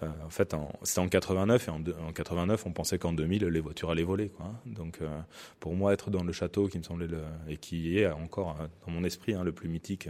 Euh, 0.02 0.08
en 0.24 0.30
fait, 0.30 0.54
c'était 0.82 1.00
en 1.00 1.08
89 1.08 1.68
et 1.68 1.70
en, 1.70 1.82
en, 2.06 2.12
89, 2.12 2.66
on 2.66 2.72
pensait 2.72 2.98
qu'en 2.98 3.12
2000 3.12 3.44
les 3.44 3.60
voitures 3.60 3.90
allaient 3.90 4.02
voler. 4.02 4.28
Quoi. 4.28 4.52
Donc, 4.66 4.98
euh, 5.00 5.20
pour 5.58 5.74
moi, 5.74 5.92
être 5.92 6.10
dans 6.10 6.24
le 6.24 6.32
château 6.32 6.68
qui 6.68 6.78
me 6.78 6.82
semblait 6.82 7.08
et 7.48 7.56
qui 7.56 7.98
est 7.98 8.06
encore 8.06 8.56
dans 8.86 8.92
mon 8.92 9.04
esprit 9.04 9.34
hein, 9.34 9.44
le 9.44 9.52
plus 9.52 9.68
mythique, 9.68 10.08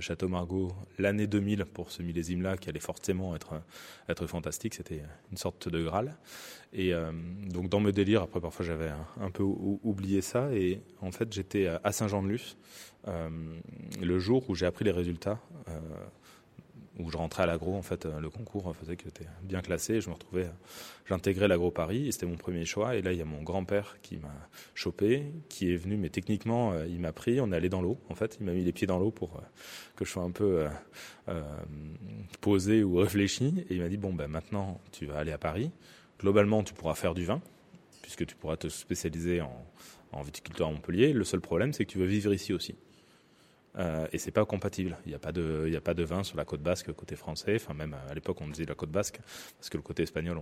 Château 0.00 0.28
Margaux, 0.28 0.72
l'année 0.98 1.26
2000 1.26 1.64
pour 1.66 1.90
ce 1.90 2.02
millésime-là, 2.02 2.56
qui 2.56 2.68
allait 2.68 2.80
forcément 2.80 3.36
être 3.36 3.60
être 4.08 4.26
fantastique, 4.26 4.74
c'était 4.74 5.02
une 5.30 5.36
sorte 5.36 5.68
de 5.68 5.82
graal. 5.82 6.16
Et 6.72 6.92
donc, 7.46 7.68
dans 7.68 7.80
mes 7.80 7.92
délires, 7.92 8.22
après 8.22 8.40
parfois 8.40 8.64
j'avais 8.64 8.90
un, 9.20 9.30
peu 9.30 9.42
oublié 9.42 10.22
ça. 10.22 10.52
Et 10.52 10.80
en 11.00 11.12
fait, 11.12 11.32
j'étais 11.32 11.66
à 11.66 11.92
Saint-Jean-de-Luz 11.92 12.56
le 13.06 14.18
jour 14.18 14.48
où 14.48 14.54
j'ai 14.54 14.66
appris 14.66 14.84
les 14.84 14.90
résultats 14.90 15.38
où 16.98 17.10
je 17.10 17.16
rentrais 17.16 17.42
à 17.42 17.46
l'agro, 17.46 17.74
en 17.74 17.82
fait, 17.82 18.06
euh, 18.06 18.20
le 18.20 18.30
concours 18.30 18.74
faisait 18.76 18.96
que 18.96 19.04
j'étais 19.04 19.26
bien 19.42 19.60
classé. 19.62 20.00
Je 20.00 20.08
me 20.08 20.14
retrouvais, 20.14 20.48
j'intégrais 21.08 21.48
l'agro 21.48 21.70
Paris 21.70 22.06
et 22.06 22.12
c'était 22.12 22.26
mon 22.26 22.36
premier 22.36 22.64
choix. 22.64 22.94
Et 22.94 23.02
là, 23.02 23.12
il 23.12 23.18
y 23.18 23.22
a 23.22 23.24
mon 23.24 23.42
grand-père 23.42 23.96
qui 24.02 24.16
m'a 24.16 24.34
chopé, 24.74 25.24
qui 25.48 25.72
est 25.72 25.76
venu, 25.76 25.96
mais 25.96 26.08
techniquement, 26.08 26.72
euh, 26.72 26.86
il 26.86 27.00
m'a 27.00 27.12
pris. 27.12 27.40
On 27.40 27.50
est 27.52 27.56
allé 27.56 27.68
dans 27.68 27.82
l'eau, 27.82 27.98
en 28.08 28.14
fait. 28.14 28.36
Il 28.40 28.46
m'a 28.46 28.52
mis 28.52 28.62
les 28.62 28.72
pieds 28.72 28.86
dans 28.86 28.98
l'eau 28.98 29.10
pour 29.10 29.36
euh, 29.36 29.40
que 29.96 30.04
je 30.04 30.10
sois 30.10 30.22
un 30.22 30.30
peu 30.30 30.66
euh, 31.28 31.42
posé 32.40 32.84
ou 32.84 32.96
réfléchi. 32.96 33.64
Et 33.68 33.74
il 33.74 33.80
m'a 33.80 33.88
dit 33.88 33.96
bon, 33.96 34.12
ben 34.12 34.28
maintenant, 34.28 34.80
tu 34.92 35.06
vas 35.06 35.18
aller 35.18 35.32
à 35.32 35.38
Paris. 35.38 35.70
Globalement, 36.20 36.62
tu 36.62 36.74
pourras 36.74 36.94
faire 36.94 37.14
du 37.14 37.24
vin, 37.24 37.42
puisque 38.02 38.24
tu 38.24 38.36
pourras 38.36 38.56
te 38.56 38.68
spécialiser 38.68 39.40
en, 39.40 39.66
en 40.12 40.22
viticulteur 40.22 40.68
à 40.68 40.70
Montpellier. 40.70 41.12
Le 41.12 41.24
seul 41.24 41.40
problème, 41.40 41.72
c'est 41.72 41.84
que 41.84 41.90
tu 41.90 41.98
veux 41.98 42.06
vivre 42.06 42.32
ici 42.32 42.52
aussi. 42.52 42.76
Euh, 43.78 44.06
et 44.12 44.18
c'est 44.18 44.30
pas 44.30 44.44
compatible. 44.44 44.96
Il 45.06 45.08
n'y 45.08 45.14
a 45.14 45.18
pas 45.18 45.32
de, 45.32 46.02
vin 46.04 46.22
sur 46.22 46.36
la 46.36 46.44
côte 46.44 46.62
basque 46.62 46.92
côté 46.92 47.16
français. 47.16 47.56
Enfin 47.56 47.74
même 47.74 47.96
à 48.08 48.14
l'époque 48.14 48.40
on 48.40 48.48
disait 48.48 48.66
la 48.66 48.74
côte 48.74 48.90
basque 48.90 49.20
parce 49.58 49.68
que 49.68 49.76
le 49.76 49.82
côté 49.82 50.02
espagnol, 50.02 50.40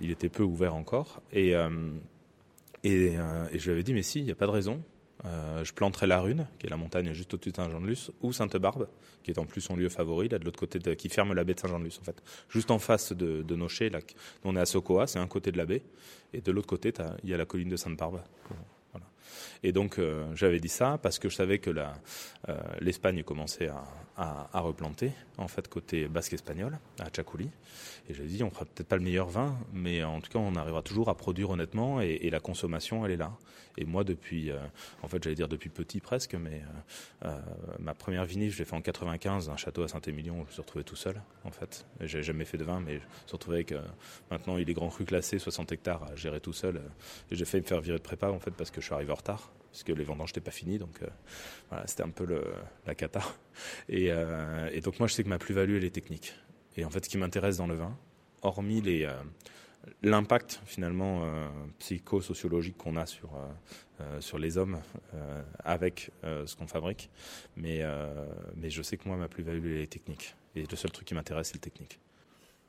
il 0.00 0.10
était 0.10 0.28
peu 0.28 0.42
ouvert 0.42 0.74
encore. 0.74 1.22
Et 1.32 1.54
euh, 1.54 1.68
euh, 2.86 3.48
et, 3.52 3.58
je 3.58 3.64
lui 3.64 3.72
avais 3.72 3.82
dit 3.82 3.94
mais 3.94 4.02
si, 4.02 4.20
il 4.20 4.24
n'y 4.24 4.30
a 4.30 4.36
pas 4.36 4.46
de 4.46 4.52
raison. 4.52 4.82
je 5.24 5.72
planterai 5.72 6.06
la 6.06 6.20
Rune, 6.20 6.46
qui 6.58 6.66
est 6.66 6.70
la 6.70 6.76
montagne 6.76 7.12
juste 7.12 7.34
au-dessus 7.34 7.50
de 7.50 7.56
Saint-Jean-de-Luz, 7.56 8.12
ou 8.22 8.32
Sainte-Barbe, 8.32 8.88
qui 9.24 9.32
est 9.32 9.38
en 9.38 9.46
plus 9.46 9.60
son 9.60 9.74
lieu 9.74 9.88
favori, 9.88 10.28
là 10.28 10.38
de 10.38 10.44
l'autre 10.44 10.60
côté, 10.60 10.78
qui 10.96 11.08
ferme 11.08 11.34
la 11.34 11.42
baie 11.42 11.54
de 11.54 11.60
Saint-Jean-de-Luz 11.60 11.98
en 12.00 12.04
fait, 12.04 12.22
juste 12.48 12.70
en 12.70 12.78
face 12.78 13.12
de, 13.12 13.42
de 13.42 13.56
Nocher, 13.56 13.90
là, 13.90 13.98
on 14.44 14.54
est 14.54 14.60
à 14.60 14.66
Sokoa, 14.66 15.08
c'est 15.08 15.18
un 15.18 15.26
côté 15.26 15.50
de 15.50 15.58
la 15.58 15.66
baie, 15.66 15.82
et 16.32 16.40
de 16.40 16.52
l'autre 16.52 16.68
côté, 16.68 16.92
il 17.24 17.30
y 17.30 17.34
a 17.34 17.36
la 17.36 17.46
colline 17.46 17.68
de 17.68 17.76
Sainte-Barbe. 17.76 18.20
Et 19.62 19.72
donc 19.72 19.98
euh, 19.98 20.26
j'avais 20.34 20.60
dit 20.60 20.68
ça 20.68 20.98
parce 21.02 21.18
que 21.18 21.28
je 21.28 21.34
savais 21.34 21.58
que 21.58 21.70
euh, 21.70 22.54
l'Espagne 22.80 23.22
commençait 23.22 23.68
à, 23.68 23.82
à, 24.18 24.60
replanter, 24.60 25.12
en 25.36 25.46
fait 25.46 25.68
côté 25.68 26.08
basque 26.08 26.32
espagnol, 26.32 26.78
à 26.98 27.08
Tchakouli. 27.08 27.50
Et 28.08 28.14
j'avais 28.14 28.28
dit 28.28 28.42
on 28.42 28.50
fera 28.50 28.64
peut-être 28.64 28.88
pas 28.88 28.96
le 28.96 29.02
meilleur 29.02 29.28
vin, 29.28 29.56
mais 29.72 30.02
en 30.02 30.20
tout 30.20 30.30
cas 30.30 30.40
on 30.40 30.56
arrivera 30.56 30.82
toujours 30.82 31.08
à 31.08 31.16
produire 31.16 31.50
honnêtement 31.50 32.00
et, 32.00 32.28
la 32.28 32.40
consommation 32.40 33.06
elle 33.06 33.12
est 33.12 33.16
là. 33.16 33.32
Et 33.76 33.84
moi 33.84 34.02
depuis, 34.02 34.50
euh, 34.50 34.58
en 35.02 35.08
fait 35.08 35.22
j'allais 35.22 35.36
dire 35.36 35.46
depuis 35.46 35.70
petit 35.70 36.00
presque, 36.00 36.34
mais 36.34 36.62
ma 37.78 37.94
première 37.94 38.24
vinif 38.24 38.54
je 38.54 38.58
l'ai 38.58 38.64
fait 38.64 38.74
en 38.74 38.82
95, 38.82 39.50
un 39.50 39.56
château 39.56 39.84
à 39.84 39.88
Saint-Émilion, 39.88 40.38
je 40.42 40.46
me 40.46 40.52
suis 40.52 40.62
retrouvé 40.62 40.84
tout 40.84 40.96
seul 40.96 41.22
en 41.44 41.52
fait. 41.52 41.86
J'ai 42.00 42.24
jamais 42.24 42.44
fait 42.44 42.58
de 42.58 42.64
vin, 42.64 42.80
mais 42.80 42.94
je 42.94 43.04
me 43.04 43.26
suis 43.26 43.32
retrouvé 43.32 43.58
avec 43.58 43.74
maintenant 44.32 44.58
il 44.58 44.68
est 44.68 44.74
grand 44.74 44.88
cru 44.88 45.04
classé, 45.04 45.38
60 45.38 45.70
hectares 45.70 46.02
à 46.02 46.16
gérer 46.16 46.40
tout 46.40 46.52
seul. 46.52 46.82
j'ai 47.30 47.44
fait 47.44 47.60
me 47.60 47.64
faire 47.64 47.80
virer 47.80 47.98
de 47.98 48.02
prépa 48.02 48.30
en 48.30 48.40
fait 48.40 48.50
parce 48.50 48.72
que 48.72 48.80
je 48.80 48.86
suis 48.86 48.94
arrivé 48.94 49.12
en 49.12 49.16
retard 49.16 49.52
puisque 49.70 49.88
les 49.88 50.04
vendanges 50.04 50.30
n'étaient 50.30 50.40
pas 50.40 50.50
finies, 50.50 50.78
donc 50.78 51.02
euh, 51.02 51.82
c'était 51.86 52.02
un 52.02 52.10
peu 52.10 52.26
la 52.86 52.94
cata. 52.94 53.20
Et, 53.88 54.08
euh, 54.10 54.70
et, 54.72 54.80
donc 54.80 54.98
moi, 54.98 55.08
je 55.08 55.14
sais 55.14 55.24
que 55.24 55.28
ma 55.28 55.38
plus-value, 55.38 55.76
elle 55.76 55.84
est 55.84 55.94
technique. 55.94 56.34
Et 56.76 56.84
en 56.84 56.90
fait, 56.90 57.04
ce 57.04 57.10
qui 57.10 57.18
m'intéresse 57.18 57.56
dans 57.56 57.66
le 57.66 57.74
vin, 57.74 57.96
hormis 58.42 58.82
euh, 58.86 59.12
l'impact 60.02 60.60
finalement 60.64 61.24
psychosociologique 61.78 62.76
qu'on 62.76 62.96
a 62.96 63.06
sur 63.06 63.30
sur 64.20 64.38
les 64.38 64.58
hommes 64.58 64.80
avec 65.64 66.10
ce 66.22 66.54
qu'on 66.54 66.66
fabrique, 66.66 67.10
mais 67.56 67.82
mais 68.54 68.70
je 68.70 68.82
sais 68.82 68.96
que 68.96 69.08
moi, 69.08 69.16
ma 69.16 69.28
plus-value, 69.28 69.66
elle 69.66 69.82
est 69.82 69.92
technique. 69.92 70.36
Et 70.54 70.64
le 70.70 70.76
seul 70.76 70.92
truc 70.92 71.06
qui 71.06 71.14
m'intéresse, 71.14 71.48
c'est 71.48 71.54
le 71.54 71.60
technique. 71.60 71.98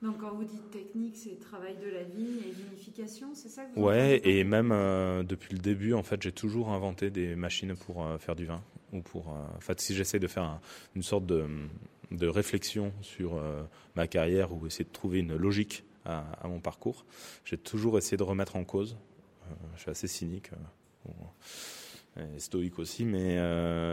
Donc 0.01 0.19
quand 0.19 0.31
vous 0.31 0.45
dites 0.45 0.71
technique, 0.71 1.17
c'est 1.17 1.37
travail 1.39 1.75
de 1.75 1.89
la 1.89 2.03
vigne 2.03 2.37
et 2.47 2.51
vinification, 2.51 3.33
c'est 3.33 3.49
ça 3.49 3.65
que 3.65 3.75
vous 3.75 3.85
Ouais, 3.85 4.21
et 4.23 4.45
même 4.45 4.71
euh, 4.71 5.23
depuis 5.23 5.53
le 5.53 5.59
début, 5.59 5.93
en 5.93 6.03
fait, 6.03 6.21
j'ai 6.21 6.31
toujours 6.31 6.69
inventé 6.69 7.09
des 7.09 7.35
machines 7.35 7.75
pour 7.75 8.05
euh, 8.05 8.17
faire 8.17 8.35
du 8.35 8.45
vin 8.45 8.63
ou 8.93 9.01
pour. 9.01 9.27
Euh, 9.29 9.57
en 9.57 9.59
fait, 9.59 9.81
si 9.81 9.93
j'essaie 9.93 10.19
de 10.19 10.27
faire 10.27 10.61
une 10.95 11.03
sorte 11.03 11.25
de, 11.25 11.45
de 12.11 12.27
réflexion 12.27 12.93
sur 13.01 13.41
ma 13.95 14.07
carrière 14.07 14.53
ou 14.53 14.65
essayer 14.67 14.85
de 14.85 14.91
trouver 14.91 15.19
une 15.19 15.35
logique 15.35 15.83
à, 16.05 16.19
à 16.41 16.47
mon 16.47 16.61
parcours, 16.61 17.05
j'ai 17.43 17.57
toujours 17.57 17.97
essayé 17.97 18.15
de 18.15 18.23
remettre 18.23 18.55
en 18.55 18.63
cause. 18.63 18.97
je 19.75 19.81
suis 19.81 19.91
assez 19.91 20.07
cynique. 20.07 20.49
et 22.17 22.39
stoïque 22.39 22.79
aussi, 22.79 23.03
mais 23.03 23.35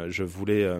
je 0.08 0.22
voulais. 0.22 0.70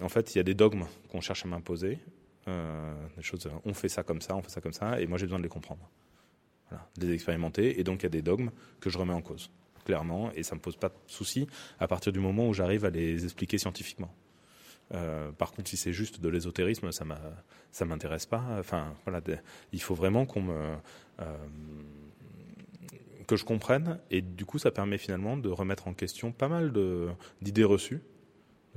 en 0.00 0.08
fait, 0.08 0.34
il 0.34 0.38
y 0.38 0.40
a 0.40 0.44
des 0.44 0.54
dogmes 0.54 0.86
qu'on 1.10 1.20
cherche 1.20 1.44
à 1.46 1.48
m'imposer, 1.48 2.00
des 2.46 3.22
choses, 3.22 3.48
on 3.64 3.74
fait 3.74 3.88
ça 3.88 4.02
comme 4.02 4.20
ça, 4.20 4.36
on 4.36 4.42
fait 4.42 4.50
ça 4.50 4.60
comme 4.60 4.72
ça, 4.72 5.00
et 5.00 5.06
moi 5.06 5.18
j'ai 5.18 5.26
besoin 5.26 5.38
de 5.38 5.44
les 5.44 5.48
comprendre, 5.48 5.88
voilà, 6.68 6.86
de 6.98 7.06
les 7.06 7.14
expérimenter, 7.14 7.78
et 7.78 7.84
donc 7.84 8.00
il 8.00 8.02
y 8.04 8.06
a 8.06 8.10
des 8.10 8.22
dogmes 8.22 8.50
que 8.80 8.90
je 8.90 8.98
remets 8.98 9.14
en 9.14 9.22
cause, 9.22 9.50
clairement, 9.84 10.32
et 10.32 10.42
ça 10.42 10.54
me 10.54 10.60
pose 10.60 10.76
pas 10.76 10.88
de 10.88 10.94
souci 11.06 11.46
à 11.78 11.86
partir 11.86 12.12
du 12.12 12.20
moment 12.20 12.48
où 12.48 12.52
j'arrive 12.52 12.84
à 12.84 12.90
les 12.90 13.24
expliquer 13.24 13.58
scientifiquement. 13.58 14.12
Euh, 14.94 15.32
par 15.32 15.52
contre, 15.52 15.70
si 15.70 15.76
c'est 15.76 15.92
juste 15.92 16.20
de 16.20 16.28
l'ésotérisme, 16.28 16.92
ça 16.92 17.04
ça 17.70 17.84
m'intéresse 17.86 18.26
pas. 18.26 18.44
Enfin, 18.58 18.94
il 19.72 19.80
faut 19.80 19.94
vraiment 19.94 20.26
qu'on 20.26 20.42
me, 20.42 20.76
euh, 21.20 21.36
que 23.26 23.36
je 23.36 23.44
comprenne, 23.44 23.98
et 24.10 24.20
du 24.20 24.44
coup, 24.44 24.58
ça 24.58 24.70
permet 24.70 24.98
finalement 24.98 25.36
de 25.36 25.48
remettre 25.48 25.88
en 25.88 25.94
question 25.94 26.32
pas 26.32 26.48
mal 26.48 26.72
d'idées 27.40 27.64
reçues, 27.64 28.02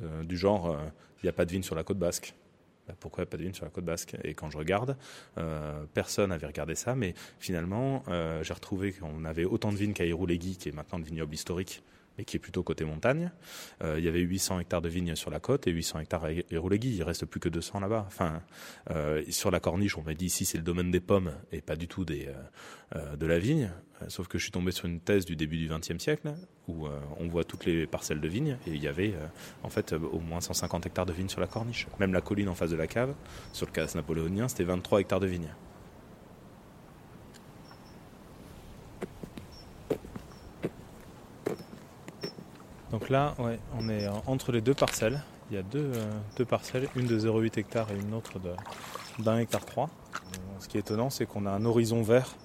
euh, 0.02 0.24
du 0.24 0.38
genre, 0.38 0.72
euh, 0.72 0.78
il 1.22 1.26
n'y 1.26 1.30
a 1.30 1.34
pas 1.34 1.46
de 1.46 1.52
vigne 1.52 1.64
sur 1.64 1.76
la 1.76 1.84
côte 1.84 1.98
basque. 2.00 2.34
Bah, 2.88 2.94
pourquoi 3.00 3.26
pas 3.26 3.38
de 3.38 3.44
vigne 3.44 3.54
sur 3.54 3.66
la 3.66 3.72
côte 3.72 3.86
basque? 3.86 4.16
Et 4.24 4.34
quand 4.34 4.50
je 4.50 4.58
regarde, 4.58 4.98
euh, 5.38 5.86
personne 5.94 6.30
n'avait 6.30 6.48
regardé 6.48 6.76
ça, 6.76 6.96
mais 6.96 7.14
finalement, 7.40 8.04
euh, 8.08 8.44
j'ai 8.44 8.54
retrouvé 8.54 8.94
qu'on 8.94 9.26
avait 9.26 9.46
autant 9.46 9.72
de 9.72 9.78
vignes 9.78 9.94
qu'à 9.94 10.06
Iroulegui, 10.06 10.58
qui 10.58 10.70
est 10.70 10.72
maintenant 10.72 11.00
le 11.00 11.04
vignoble 11.04 11.34
historique, 11.34 11.82
mais 12.18 12.26
qui 12.26 12.38
est 12.38 12.40
plutôt 12.40 12.64
côté 12.64 12.86
montagne. 12.86 13.32
Euh, 13.84 13.96
il 13.98 14.06
y 14.06 14.08
avait 14.08 14.20
800 14.20 14.60
hectares 14.60 14.82
de 14.82 14.90
vignes 14.90 15.16
sur 15.16 15.32
la 15.32 15.40
côte 15.40 15.68
et 15.68 15.72
800 15.72 16.00
hectares 16.00 16.26
à. 16.26 16.32
Il 16.32 17.04
reste 17.04 17.26
plus 17.26 17.40
que 17.40 17.50
200 17.50 17.80
là-bas. 17.80 18.06
Enfin, 18.08 18.42
euh, 18.92 19.24
sur 19.30 19.52
la 19.52 19.60
corniche, 19.60 19.98
on 19.98 20.04
m'a 20.04 20.14
dit 20.14 20.26
ici 20.26 20.46
c'est 20.46 20.58
le 20.58 20.64
domaine 20.64 20.92
des 20.92 21.00
pommes 21.00 21.32
et 21.52 21.62
pas 21.62 21.76
du 21.76 21.88
tout 21.88 22.06
euh, 22.10 23.16
de 23.16 23.26
la 23.26 23.40
vigne. 23.40 23.72
sauf 24.08 24.28
que 24.28 24.38
je 24.38 24.44
suis 24.44 24.52
tombé 24.52 24.72
sur 24.72 24.86
une 24.86 25.00
thèse 25.00 25.26
du 25.26 25.36
début 25.36 25.58
du 25.58 25.68
XXe 25.68 25.98
siècle 26.02 26.34
où 26.68 26.88
on 27.20 27.28
voit 27.28 27.44
toutes 27.44 27.66
les 27.66 27.86
parcelles 27.86 28.22
de 28.22 28.28
vignes 28.28 28.58
et 28.66 28.72
il 28.72 28.82
y 28.82 28.88
avait 28.88 29.14
en 29.64 29.70
fait 29.70 29.94
au 29.94 30.20
moins 30.20 30.42
150 30.42 30.86
hectares 30.86 31.06
de 31.06 31.14
vignes 31.14 31.30
sur 31.30 31.42
la 31.42 31.48
corniche. 31.48 31.88
Même 32.00 32.14
la 32.14 32.22
colline 32.22 32.50
en 32.50 32.56
face 32.56 32.72
de 32.72 32.76
la 32.76 32.88
cave, 32.88 33.14
sur 33.54 33.66
le 33.68 33.72
cas 33.72 33.86
napoléonien, 33.96 34.48
c'était 34.48 34.64
23 34.64 35.02
hectares 35.02 35.20
de 35.20 35.28
vignes. 35.28 35.54
Donc 42.96 43.10
là, 43.10 43.36
on 43.78 43.90
est 43.90 44.08
entre 44.26 44.54
les 44.54 44.62
deux 44.62 44.74
parcelles. 44.74 45.22
Il 45.52 45.58
y 45.58 45.60
a 45.60 45.64
deux, 45.64 45.92
euh, 45.94 46.46
parcelles, 46.46 46.88
une 46.96 47.06
de 47.08 47.20
0,8 47.20 47.60
hectares 47.60 47.92
et 47.92 48.00
une 48.00 48.14
autre 48.14 48.40
d'un 49.20 49.38
hectare 49.38 49.66
3. 49.66 49.90
Ce 50.60 50.70
qui 50.70 50.78
est 50.78 50.80
étonnant, 50.80 51.10
c'est 51.10 51.26
qu'on 51.26 51.46
a 51.46 51.50
un 51.50 51.66
horizon 51.66 52.04
vert 52.04 52.38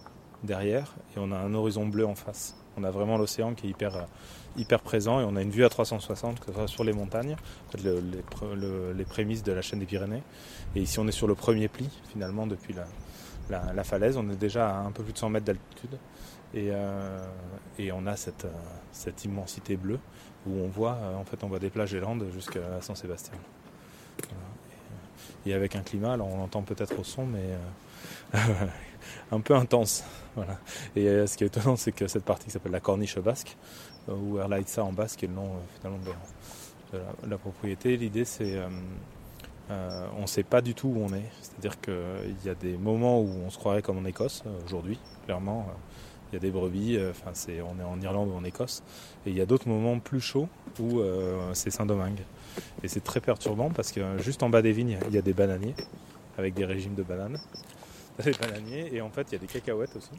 derrière 0.42 0.92
et 1.14 1.20
on 1.20 1.30
a 1.30 1.36
un 1.36 1.54
horizon 1.54 1.86
bleu 1.86 2.04
en 2.04 2.16
face. 2.16 2.56
On 2.76 2.82
a 2.82 2.90
vraiment 2.90 3.16
l'océan 3.16 3.54
qui 3.54 3.68
est 3.68 3.70
hyper, 3.70 4.80
présent 4.80 5.20
et 5.20 5.24
on 5.24 5.36
a 5.36 5.42
une 5.42 5.50
vue 5.50 5.64
à 5.64 5.68
360, 5.68 6.40
que 6.40 6.46
ce 6.52 6.66
sur 6.66 6.82
les 6.82 6.94
montagnes, 6.94 7.36
les, 7.84 9.04
prémices 9.04 9.44
de 9.44 9.52
la 9.52 9.62
chaîne 9.62 9.78
des 9.78 9.86
Pyrénées. 9.86 10.24
Et 10.74 10.80
ici, 10.80 10.98
on 10.98 11.06
est 11.06 11.12
sur 11.12 11.28
le 11.28 11.36
premier 11.36 11.68
pli, 11.68 11.88
finalement, 12.10 12.48
depuis 12.48 12.74
la, 12.74 12.86
falaise. 13.84 14.16
On 14.16 14.28
est 14.30 14.36
déjà 14.36 14.70
à 14.70 14.80
un 14.80 14.92
peu 14.92 15.02
plus 15.02 15.12
de 15.12 15.18
100 15.18 15.30
mètres 15.30 15.46
d'altitude. 15.46 15.98
Et, 16.52 16.68
euh, 16.70 17.26
on 17.92 18.06
a 18.06 18.16
cette, 18.16 18.46
cette, 18.92 19.24
immensité 19.24 19.76
bleue 19.76 20.00
où 20.46 20.58
on 20.58 20.68
voit, 20.68 20.98
en 21.16 21.24
fait, 21.24 21.42
on 21.44 21.48
voit 21.48 21.58
des 21.58 21.70
plages 21.70 21.90
gélantes 21.90 22.22
jusqu'à 22.32 22.80
Saint-Sébastien. 22.80 23.34
Et 25.46 25.54
avec 25.54 25.74
un 25.76 25.82
climat, 25.82 26.14
alors 26.14 26.28
on 26.28 26.36
l'entend 26.36 26.62
peut-être 26.62 26.98
au 26.98 27.04
son, 27.04 27.24
mais 27.26 27.54
euh, 28.34 28.66
un 29.32 29.40
peu 29.40 29.54
intense. 29.54 30.04
Voilà. 30.36 30.58
Et 30.94 31.08
euh, 31.08 31.26
ce 31.26 31.36
qui 31.36 31.44
est 31.44 31.46
étonnant, 31.46 31.76
c'est 31.76 31.92
que 31.92 32.06
cette 32.08 32.24
partie 32.24 32.46
qui 32.46 32.50
s'appelle 32.50 32.72
la 32.72 32.80
corniche 32.80 33.18
basque, 33.18 33.56
euh, 34.08 34.14
ou 34.14 34.38
Erlaitza 34.38 34.84
en 34.84 34.92
basque, 34.92 35.20
qui 35.20 35.24
est 35.24 35.28
le 35.28 35.34
nom 35.34 35.52
finalement 35.76 36.00
de, 36.92 36.98
la, 37.28 37.38
propriété, 37.38 37.96
l'idée 37.96 38.24
c'est 38.24 38.60
on 40.16 40.22
ne 40.22 40.26
sait 40.26 40.42
pas 40.42 40.60
du 40.60 40.74
tout 40.74 40.88
où 40.88 41.04
on 41.04 41.14
est. 41.14 41.24
C'est-à-dire 41.42 41.80
qu'il 41.80 42.36
y 42.44 42.48
a 42.48 42.54
des 42.54 42.76
moments 42.76 43.20
où 43.20 43.28
on 43.46 43.50
se 43.50 43.58
croirait 43.58 43.82
comme 43.82 43.98
en 43.98 44.04
Écosse, 44.04 44.42
aujourd'hui, 44.64 44.98
clairement. 45.24 45.66
Il 46.30 46.34
y 46.34 46.36
a 46.36 46.40
des 46.40 46.50
brebis, 46.50 46.98
on 46.98 47.80
est 47.80 47.84
en 47.84 48.00
Irlande 48.00 48.30
ou 48.30 48.36
en 48.36 48.44
Écosse. 48.44 48.82
Et 49.26 49.30
il 49.30 49.36
y 49.36 49.40
a 49.40 49.46
d'autres 49.46 49.68
moments 49.68 49.98
plus 49.98 50.20
chauds 50.20 50.48
où 50.80 51.00
c'est 51.54 51.70
Saint-Domingue. 51.70 52.22
Et 52.82 52.88
c'est 52.88 53.02
très 53.02 53.20
perturbant 53.20 53.70
parce 53.70 53.92
que 53.92 54.18
juste 54.18 54.42
en 54.42 54.50
bas 54.50 54.62
des 54.62 54.72
vignes, 54.72 54.98
il 55.08 55.14
y 55.14 55.18
a 55.18 55.22
des 55.22 55.32
bananiers 55.32 55.74
avec 56.38 56.54
des 56.54 56.64
régimes 56.64 56.94
de 56.94 57.02
bananes. 57.02 57.38
Des 58.24 58.32
bananiers 58.32 58.94
et 58.94 59.00
en 59.00 59.08
fait 59.08 59.28
il 59.30 59.32
y 59.32 59.36
a 59.36 59.38
des 59.38 59.46
cacahuètes 59.46 59.96
aussi. 59.96 60.10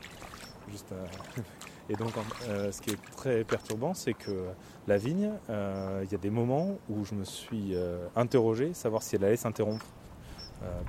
Euh, 0.92 1.06
et 1.92 1.96
donc 1.96 2.14
euh, 2.48 2.72
ce 2.72 2.82
qui 2.82 2.92
est 2.92 3.12
très 3.18 3.44
perturbant, 3.44 3.94
c'est 3.94 4.14
que 4.14 4.46
la 4.88 4.98
vigne, 4.98 5.32
euh, 5.50 6.02
il 6.06 6.12
y 6.12 6.16
a 6.16 6.18
des 6.18 6.30
moments 6.30 6.78
où 6.90 7.04
je 7.04 7.14
me 7.14 7.26
suis 7.26 7.76
interrogé, 8.16 8.74
savoir 8.74 9.04
si 9.04 9.18
elle 9.18 9.26
allait 9.26 9.36
s'interrompre. 9.36 9.86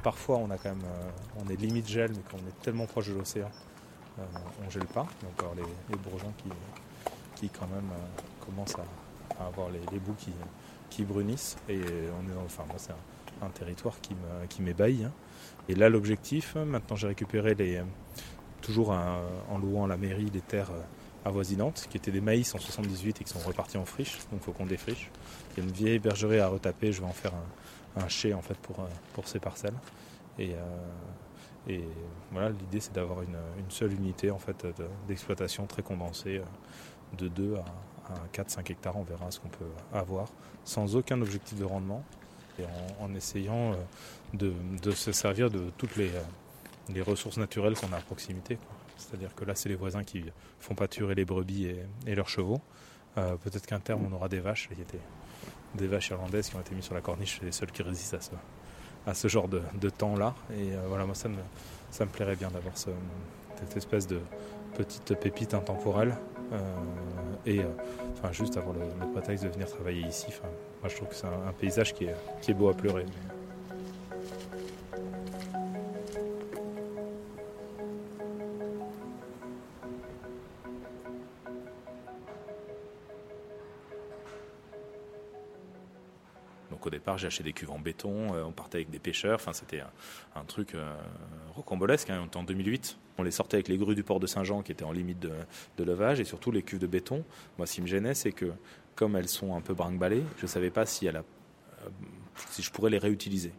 parfois 0.05 0.37
on 0.37 0.51
a 0.51 0.59
quand 0.59 0.69
même, 0.69 0.87
on 1.45 1.51
est 1.51 1.57
limite 1.57 1.89
gel, 1.89 2.11
mais 2.13 2.23
quand 2.31 2.37
on 2.37 2.49
est 2.49 2.63
tellement 2.63 2.87
proche 2.87 3.09
de 3.09 3.15
l'océan, 3.15 3.51
on 4.65 4.71
gèle 4.71 4.87
pas. 4.87 5.07
Donc 5.23 5.57
les, 5.57 5.63
les 5.91 5.97
bourgeons 5.97 6.33
qui, 6.39 6.51
qui 7.35 7.49
quand 7.49 7.67
même 7.67 7.91
commencent 8.47 8.77
à, 8.77 9.47
avoir 9.47 9.71
les, 9.71 9.99
bouts 9.99 10.15
qui, 10.17 10.33
qui 10.89 11.03
brunissent. 11.03 11.57
Et 11.69 11.81
on 11.81 12.31
est 12.31 12.45
enfin, 12.45 12.65
moi, 12.69 12.77
c'est 12.77 12.93
un, 13.43 13.51
territoire 13.51 14.01
qui, 14.01 14.15
qui 14.49 14.63
m'ébahit. 14.63 15.05
Hein. 15.05 15.13
Et 15.69 15.75
là, 15.75 15.89
l'objectif, 15.89 16.55
maintenant 16.55 16.95
j'ai 16.95 17.09
récupéré 17.09 17.55
les, 17.55 17.83
toujours 18.63 18.91
en 18.91 19.59
louant 19.59 19.85
à 19.85 19.89
la 19.89 19.99
mairie 19.99 20.31
des 20.31 20.41
terres 20.41 20.71
euh, 20.71 21.29
avoisinantes, 21.29 21.87
qui 21.91 21.99
étaient 21.99 22.11
des 22.11 22.21
maïs 22.21 22.55
en 22.55 22.59
78 22.59 23.21
et 23.21 23.25
qui 23.25 23.31
sont 23.31 23.39
repartis 23.41 23.77
en 23.77 23.85
friche, 23.85 24.19
donc 24.31 24.41
il 24.41 24.45
faut 24.45 24.53
qu'on 24.53 24.67
défriche. 24.67 25.11
Il 25.51 25.63
y 25.63 25.67
a 25.67 25.69
une 25.69 25.75
vieille 25.75 25.99
bergerie 25.99 26.41
à 26.41 26.49
retaper, 26.49 26.93
je 26.93 27.01
vais 27.01 27.07
en 27.07 27.13
faire 27.13 27.33
un, 27.35 28.03
un 28.03 28.09
chai 28.09 28.33
en 28.33 28.43
fait 28.43 28.57
pour, 28.59 28.81
euh, 28.81 28.89
pour 29.13 29.29
ces 29.29 29.39
parcelles. 29.39 29.75
Et, 30.39 30.55
euh, 30.55 31.69
et 31.69 31.85
voilà, 32.31 32.51
l'idée 32.51 32.81
c'est 32.81 32.95
d'avoir 32.95 33.23
une, 33.23 33.37
seule 33.69 33.93
unité 33.93 34.31
en 34.31 34.39
fait 34.39 34.67
d'exploitation 35.07 35.67
très 35.67 35.83
condensée, 35.83 36.41
de 37.19 37.29
2 37.29 37.57
à, 37.57 37.65
4-5 38.35 38.73
hectares, 38.73 38.97
on 38.97 39.05
verra 39.05 39.31
ce 39.31 39.39
qu'on 39.39 39.49
peut 39.49 39.65
avoir, 39.93 40.29
sans 40.65 40.97
aucun 40.97 41.21
objectif 41.23 41.59
de 41.59 41.65
rendement, 41.65 42.03
et 42.59 42.65
en, 43.01 43.15
essayant 43.15 43.75
de, 44.35 44.53
se 44.91 45.13
servir 45.13 45.51
de 45.51 45.71
toutes 45.79 45.97
les, 45.97 46.11
euh, 46.91 47.03
ressources 47.05 47.39
naturelles 47.39 47.75
qu'on 47.75 47.93
a 47.93 47.97
à 47.97 48.01
proximité. 48.01 48.59
C'est-à-dire 48.97 49.35
que 49.35 49.45
là, 49.45 49.55
c'est 49.55 49.69
les 49.69 49.75
voisins 49.75 50.05
qui 50.05 50.25
font 50.61 50.75
pâturer 50.75 51.15
les 51.15 51.25
brebis 51.25 51.75
et, 52.07 52.15
leurs 52.15 52.29
chevaux. 52.29 52.61
Euh, 53.19 53.37
peut-être 53.37 53.67
qu'un 53.67 53.81
terme, 53.81 54.07
on 54.11 54.15
aura 54.15 54.29
des 54.29 54.41
vaches. 54.41 54.69
Il 54.71 54.79
y 54.79 54.83
a 54.83 54.85
des, 55.75 55.87
vaches 55.87 56.11
irlandaises 56.11 56.49
qui 56.49 56.57
ont 56.57 56.61
été 56.61 56.75
mises 56.75 56.85
sur 56.85 56.95
la 56.95 57.01
corniche, 57.01 57.39
c'est 57.39 57.47
les 57.47 57.53
seules 57.53 57.73
qui 57.73 57.83
résistent 57.83 58.15
à 58.15 58.21
ce, 58.21 58.31
à 59.07 59.15
ce 59.15 59.29
genre 59.29 59.49
de, 59.49 59.91
temps-là. 59.91 60.35
Et 60.55 60.71
voilà, 60.87 61.05
moi, 61.05 61.15
ça 61.15 61.29
me, 61.29 61.39
ça 61.91 62.05
me 62.05 62.11
plairait 62.11 62.37
bien 62.37 62.51
d'avoir 62.51 62.77
cette 62.77 63.77
espèce 63.77 64.07
de 64.07 64.21
petite 64.75 65.15
pépite 65.19 65.55
intemporelle 65.55 66.17
euh, 66.53 66.59
et 67.47 67.61
euh, 67.61 67.69
enfin, 68.13 68.33
juste 68.33 68.57
avoir 68.57 68.75
le, 68.75 69.13
prétexte 69.13 69.45
de 69.45 69.49
venir 69.49 69.69
travailler 69.69 70.07
ici. 70.07 70.27
Moi, 70.81 70.91
je 70.91 70.97
trouve 70.97 71.09
que 71.09 71.15
c'est 71.15 71.27
un, 71.27 71.53
paysage 71.59 71.95
qui 71.95 72.05
est, 72.05 72.15
qui 72.41 72.51
est 72.51 72.55
beau 72.55 72.69
à 72.69 72.75
pleurer. 72.75 73.07
J'ai 87.17 87.27
acheté 87.27 87.43
des 87.43 87.53
cuves 87.53 87.71
en 87.71 87.79
béton, 87.79 88.35
euh, 88.35 88.45
on 88.45 88.53
partait 88.53 88.79
avec 88.79 88.91
des 88.91 88.99
pêcheurs, 88.99 89.37
enfin 89.37 89.53
c'était 89.53 89.83
un, 90.35 90.45
truc 90.45 90.75
rocambolesque, 91.55 92.11
hein, 92.11 92.21
on 92.23 92.27
était 92.27 92.37
en 92.37 92.45
2008. 92.45 92.99
On 93.19 93.23
les 93.23 93.31
sortait 93.31 93.57
avec 93.57 93.69
les 93.69 93.77
grues 93.77 93.95
du 93.95 94.03
port 94.03 94.21
de 94.21 94.27
Saint-Jean 94.27 94.63
qui 94.63 94.73
étaient 94.73 94.85
en 94.85 94.93
limite 94.93 95.19
de, 95.19 95.85
levage 95.85 96.21
et 96.21 96.25
surtout 96.25 96.51
les 96.51 96.63
cuves 96.63 96.79
de 96.79 96.87
béton. 96.87 97.25
Moi, 97.59 97.67
ce 97.67 97.75
qui 97.75 97.83
me 97.83 97.87
gênait, 97.87 98.15
c'est 98.15 98.33
que 98.33 98.53
comme 98.95 99.17
elles 99.17 99.29
sont 99.29 99.55
un 99.55 99.61
peu 99.61 99.75
brinque-ballées, 99.75 100.23
je 100.39 100.43
ne 100.43 100.49
savais 100.49 100.71
pas 100.71 100.83
euh, 100.83 101.23
si 102.51 102.63
je 102.63 102.71
pourrais 102.71 102.91
les 102.91 102.99
réutiliser. 102.99 103.53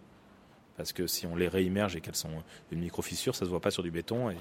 Parce 0.75 0.91
que 0.91 1.05
si 1.05 1.27
on 1.27 1.35
les 1.35 1.47
réimmerge 1.47 1.95
et 1.95 2.01
qu'elles 2.01 2.15
sont 2.15 2.43
une 2.71 2.79
micro-fissure, 2.79 3.35
ça 3.35 3.45
ne 3.45 3.47
se 3.47 3.49
voit 3.51 3.61
pas 3.61 3.71
sur 3.71 3.83
du 3.83 3.91
béton. 3.91 4.31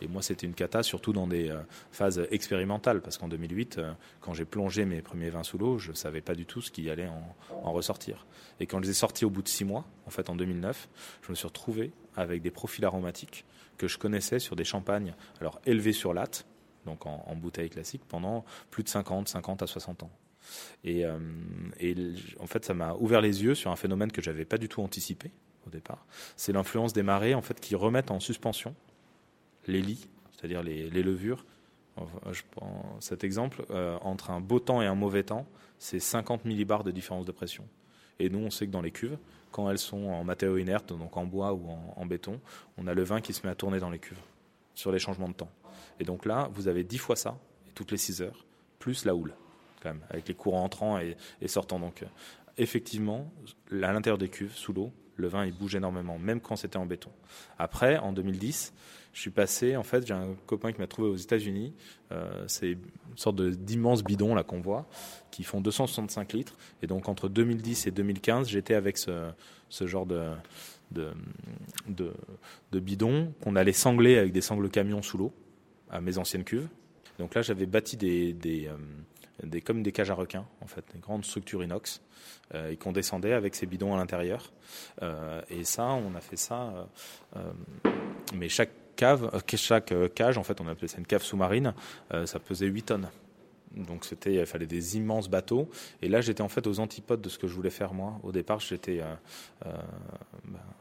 Et, 0.00 0.08
moi, 0.08 0.22
c'était 0.22 0.46
une 0.46 0.54
cata, 0.54 0.82
surtout 0.82 1.12
dans 1.12 1.26
des 1.26 1.50
euh, 1.50 1.60
phases 1.90 2.26
expérimentales. 2.30 3.02
Parce 3.02 3.18
qu'en 3.18 3.28
2008, 3.28 3.78
euh, 3.78 3.92
quand 4.20 4.32
j'ai 4.32 4.44
plongé 4.44 4.84
mes 4.84 5.02
premiers 5.02 5.30
vins 5.30 5.42
sous 5.42 5.58
l'eau, 5.58 5.78
je 5.78 5.90
ne 5.90 5.96
savais 5.96 6.22
pas 6.22 6.34
du 6.34 6.46
tout 6.46 6.62
ce 6.62 6.70
qui 6.70 6.88
allait 6.88 7.08
en, 7.08 7.36
en, 7.62 7.72
ressortir. 7.72 8.26
Et 8.58 8.66
quand 8.66 8.78
je 8.78 8.84
les 8.84 8.90
ai 8.90 8.94
sortis 8.94 9.24
au 9.24 9.30
bout 9.30 9.42
de 9.42 9.48
six 9.48 9.64
mois, 9.64 9.84
en 10.06 10.10
fait 10.10 10.30
en 10.30 10.36
2009, 10.36 10.88
je 11.22 11.30
me 11.30 11.34
suis 11.34 11.46
retrouvé 11.46 11.92
avec 12.16 12.42
des 12.42 12.50
profils 12.50 12.84
aromatiques 12.84 13.44
que 13.76 13.88
je 13.88 13.98
connaissais 13.98 14.38
sur 14.38 14.56
des 14.56 14.64
champagnes, 14.64 15.14
alors 15.40 15.60
élevés 15.66 15.92
sur 15.92 16.14
latte, 16.14 16.46
donc 16.86 17.06
en, 17.06 17.36
bouteille 17.36 17.70
classique, 17.70 18.02
pendant 18.08 18.44
plus 18.70 18.82
de 18.82 18.88
50, 18.88 19.28
50 19.28 19.62
à 19.62 19.66
60 19.66 20.02
ans. 20.02 20.10
Et, 20.84 21.06
euh, 21.06 21.18
et 21.78 21.94
en 22.40 22.46
fait, 22.46 22.64
ça 22.64 22.74
m'a 22.74 22.94
ouvert 22.94 23.20
les 23.20 23.44
yeux 23.44 23.54
sur 23.54 23.70
un 23.70 23.76
phénomène 23.76 24.10
que 24.10 24.20
j'avais 24.20 24.44
pas 24.44 24.58
du 24.58 24.68
tout 24.68 24.82
anticipé 24.82 25.30
au 25.66 25.70
départ. 25.70 26.04
C'est 26.36 26.52
l'influence 26.52 26.92
des 26.92 27.02
marées 27.02 27.34
en 27.34 27.42
fait 27.42 27.60
qui 27.60 27.74
remettent 27.74 28.10
en 28.10 28.20
suspension 28.20 28.74
les 29.66 29.82
lits, 29.82 30.08
c'est-à-dire 30.32 30.62
les, 30.62 30.90
levures. 30.90 31.44
Je 32.30 32.42
prends 32.50 32.96
cet 33.00 33.22
exemple 33.22 33.64
euh, 33.70 33.98
entre 34.00 34.30
un 34.30 34.40
beau 34.40 34.58
temps 34.58 34.82
et 34.82 34.86
un 34.86 34.94
mauvais 34.94 35.22
temps, 35.22 35.46
c'est 35.78 36.00
50 36.00 36.44
millibars 36.44 36.84
de 36.84 36.90
différence 36.90 37.26
de 37.26 37.32
pression. 37.32 37.64
Et 38.18 38.30
nous, 38.30 38.38
on 38.38 38.50
sait 38.50 38.66
que 38.66 38.72
dans 38.72 38.82
les 38.82 38.90
cuves, 38.90 39.18
quand 39.50 39.70
elles 39.70 39.78
sont 39.78 40.04
en 40.06 40.24
matériaux 40.24 40.58
inertes, 40.58 40.92
donc 40.96 41.16
en 41.16 41.24
bois 41.26 41.52
ou 41.52 41.68
en, 41.96 42.06
béton, 42.06 42.40
on 42.78 42.86
a 42.86 42.94
le 42.94 43.02
vin 43.02 43.20
qui 43.20 43.32
se 43.32 43.46
met 43.46 43.52
à 43.52 43.54
tourner 43.54 43.78
dans 43.78 43.90
les 43.90 43.98
cuves 43.98 44.20
sur 44.74 44.92
les 44.92 44.98
changements 44.98 45.28
de 45.28 45.34
temps. 45.34 45.50
Et 46.00 46.04
donc 46.04 46.24
là, 46.24 46.48
vous 46.52 46.68
avez 46.68 46.84
10 46.84 46.98
fois 46.98 47.16
ça, 47.16 47.36
toutes 47.74 47.90
les 47.90 47.96
6 47.96 48.22
heures, 48.22 48.46
plus 48.78 49.04
la 49.04 49.14
houle, 49.14 49.34
quand 49.82 49.90
même, 49.90 50.02
avec 50.08 50.28
les 50.28 50.34
courants 50.34 50.64
entrants 50.64 50.98
et, 50.98 51.16
sortants. 51.46 51.78
Donc, 51.78 52.04
effectivement, 52.56 53.30
à 53.70 53.92
l'intérieur 53.92 54.18
des 54.18 54.28
cuves, 54.28 54.54
sous 54.54 54.72
l'eau, 54.72 54.92
le 55.16 55.28
vin 55.28 55.44
il 55.44 55.52
bouge 55.52 55.74
énormément, 55.74 56.18
même 56.18 56.40
quand 56.40 56.56
c'était 56.56 56.76
en 56.76 56.86
béton. 56.86 57.10
Après, 57.58 57.98
en 57.98 58.12
2010, 58.12 58.72
je 59.12 59.20
suis 59.20 59.30
passé, 59.30 59.76
en 59.76 59.82
fait, 59.82 60.06
j'ai 60.06 60.14
un 60.14 60.34
copain 60.46 60.72
qui 60.72 60.80
m'a 60.80 60.86
trouvé 60.86 61.08
aux 61.08 61.16
États-Unis. 61.16 61.74
Euh, 62.12 62.44
c'est 62.46 62.72
une 62.72 62.78
sorte 63.16 63.42
d'immenses 63.42 64.02
bidons 64.02 64.34
là 64.34 64.42
qu'on 64.42 64.60
voit, 64.60 64.88
qui 65.30 65.42
font 65.42 65.60
265 65.60 66.32
litres. 66.32 66.56
Et 66.82 66.86
donc 66.86 67.08
entre 67.08 67.28
2010 67.28 67.86
et 67.86 67.90
2015, 67.90 68.48
j'étais 68.48 68.74
avec 68.74 68.96
ce, 68.96 69.30
ce 69.68 69.86
genre 69.86 70.06
de, 70.06 70.30
de, 70.92 71.12
de, 71.88 72.80
bidons 72.80 73.32
qu'on 73.42 73.56
allait 73.56 73.72
sangler 73.72 74.16
avec 74.16 74.32
des 74.32 74.40
sangles 74.40 74.70
camions 74.70 75.02
sous 75.02 75.18
l'eau 75.18 75.32
à 75.90 76.00
mes 76.00 76.16
anciennes 76.16 76.44
cuves. 76.44 76.68
Donc 77.18 77.34
là, 77.34 77.42
j'avais 77.42 77.66
bâti 77.66 77.98
des, 77.98 78.32
des, 78.32 78.68
euh, 78.68 78.76
comme 79.64 79.82
des 79.82 79.92
cages 79.92 80.10
à 80.10 80.14
requins, 80.14 80.46
en 80.60 80.66
fait, 80.66 80.84
des 80.92 81.00
grandes 81.00 81.24
structures 81.24 81.62
inox, 81.62 82.00
euh, 82.54 82.70
et 82.70 82.76
qu'on 82.76 82.92
descendait 82.92 83.32
avec 83.32 83.54
ces 83.54 83.66
bidons 83.66 83.94
à 83.94 83.96
l'intérieur. 83.96 84.52
et 85.50 85.64
ça, 85.64 85.84
on 85.84 86.14
a 86.14 86.20
fait 86.20 86.36
ça, 86.36 86.88
mais 88.34 88.48
chaque 88.48 88.70
cave, 88.96 89.30
euh, 89.34 89.56
chaque 89.56 89.92
euh, 89.92 90.08
cage, 90.08 90.38
en 90.38 90.42
fait, 90.42 90.60
on 90.60 90.68
appelait 90.68 90.88
ça 90.88 90.98
une 90.98 91.06
cave 91.06 91.22
sous-marine, 91.22 91.74
euh, 92.12 92.26
ça 92.26 92.38
pesait 92.38 92.66
8 92.66 92.82
tonnes. 92.82 93.08
Donc 93.76 94.04
c'était, 94.04 94.34
il 94.34 94.46
fallait 94.46 94.66
des 94.66 94.96
immenses 94.96 95.28
bateaux. 95.28 95.68
Et 96.02 96.08
là, 96.08 96.20
j'étais 96.20 96.42
en 96.42 96.48
fait 96.48 96.66
aux 96.66 96.80
antipodes 96.80 97.20
de 97.20 97.28
ce 97.28 97.38
que 97.38 97.46
je 97.46 97.54
voulais 97.54 97.70
faire 97.70 97.94
moi. 97.94 98.20
Au 98.22 98.32
départ, 98.32 98.60
j'étais, 98.60 99.00
bah, 99.62 99.78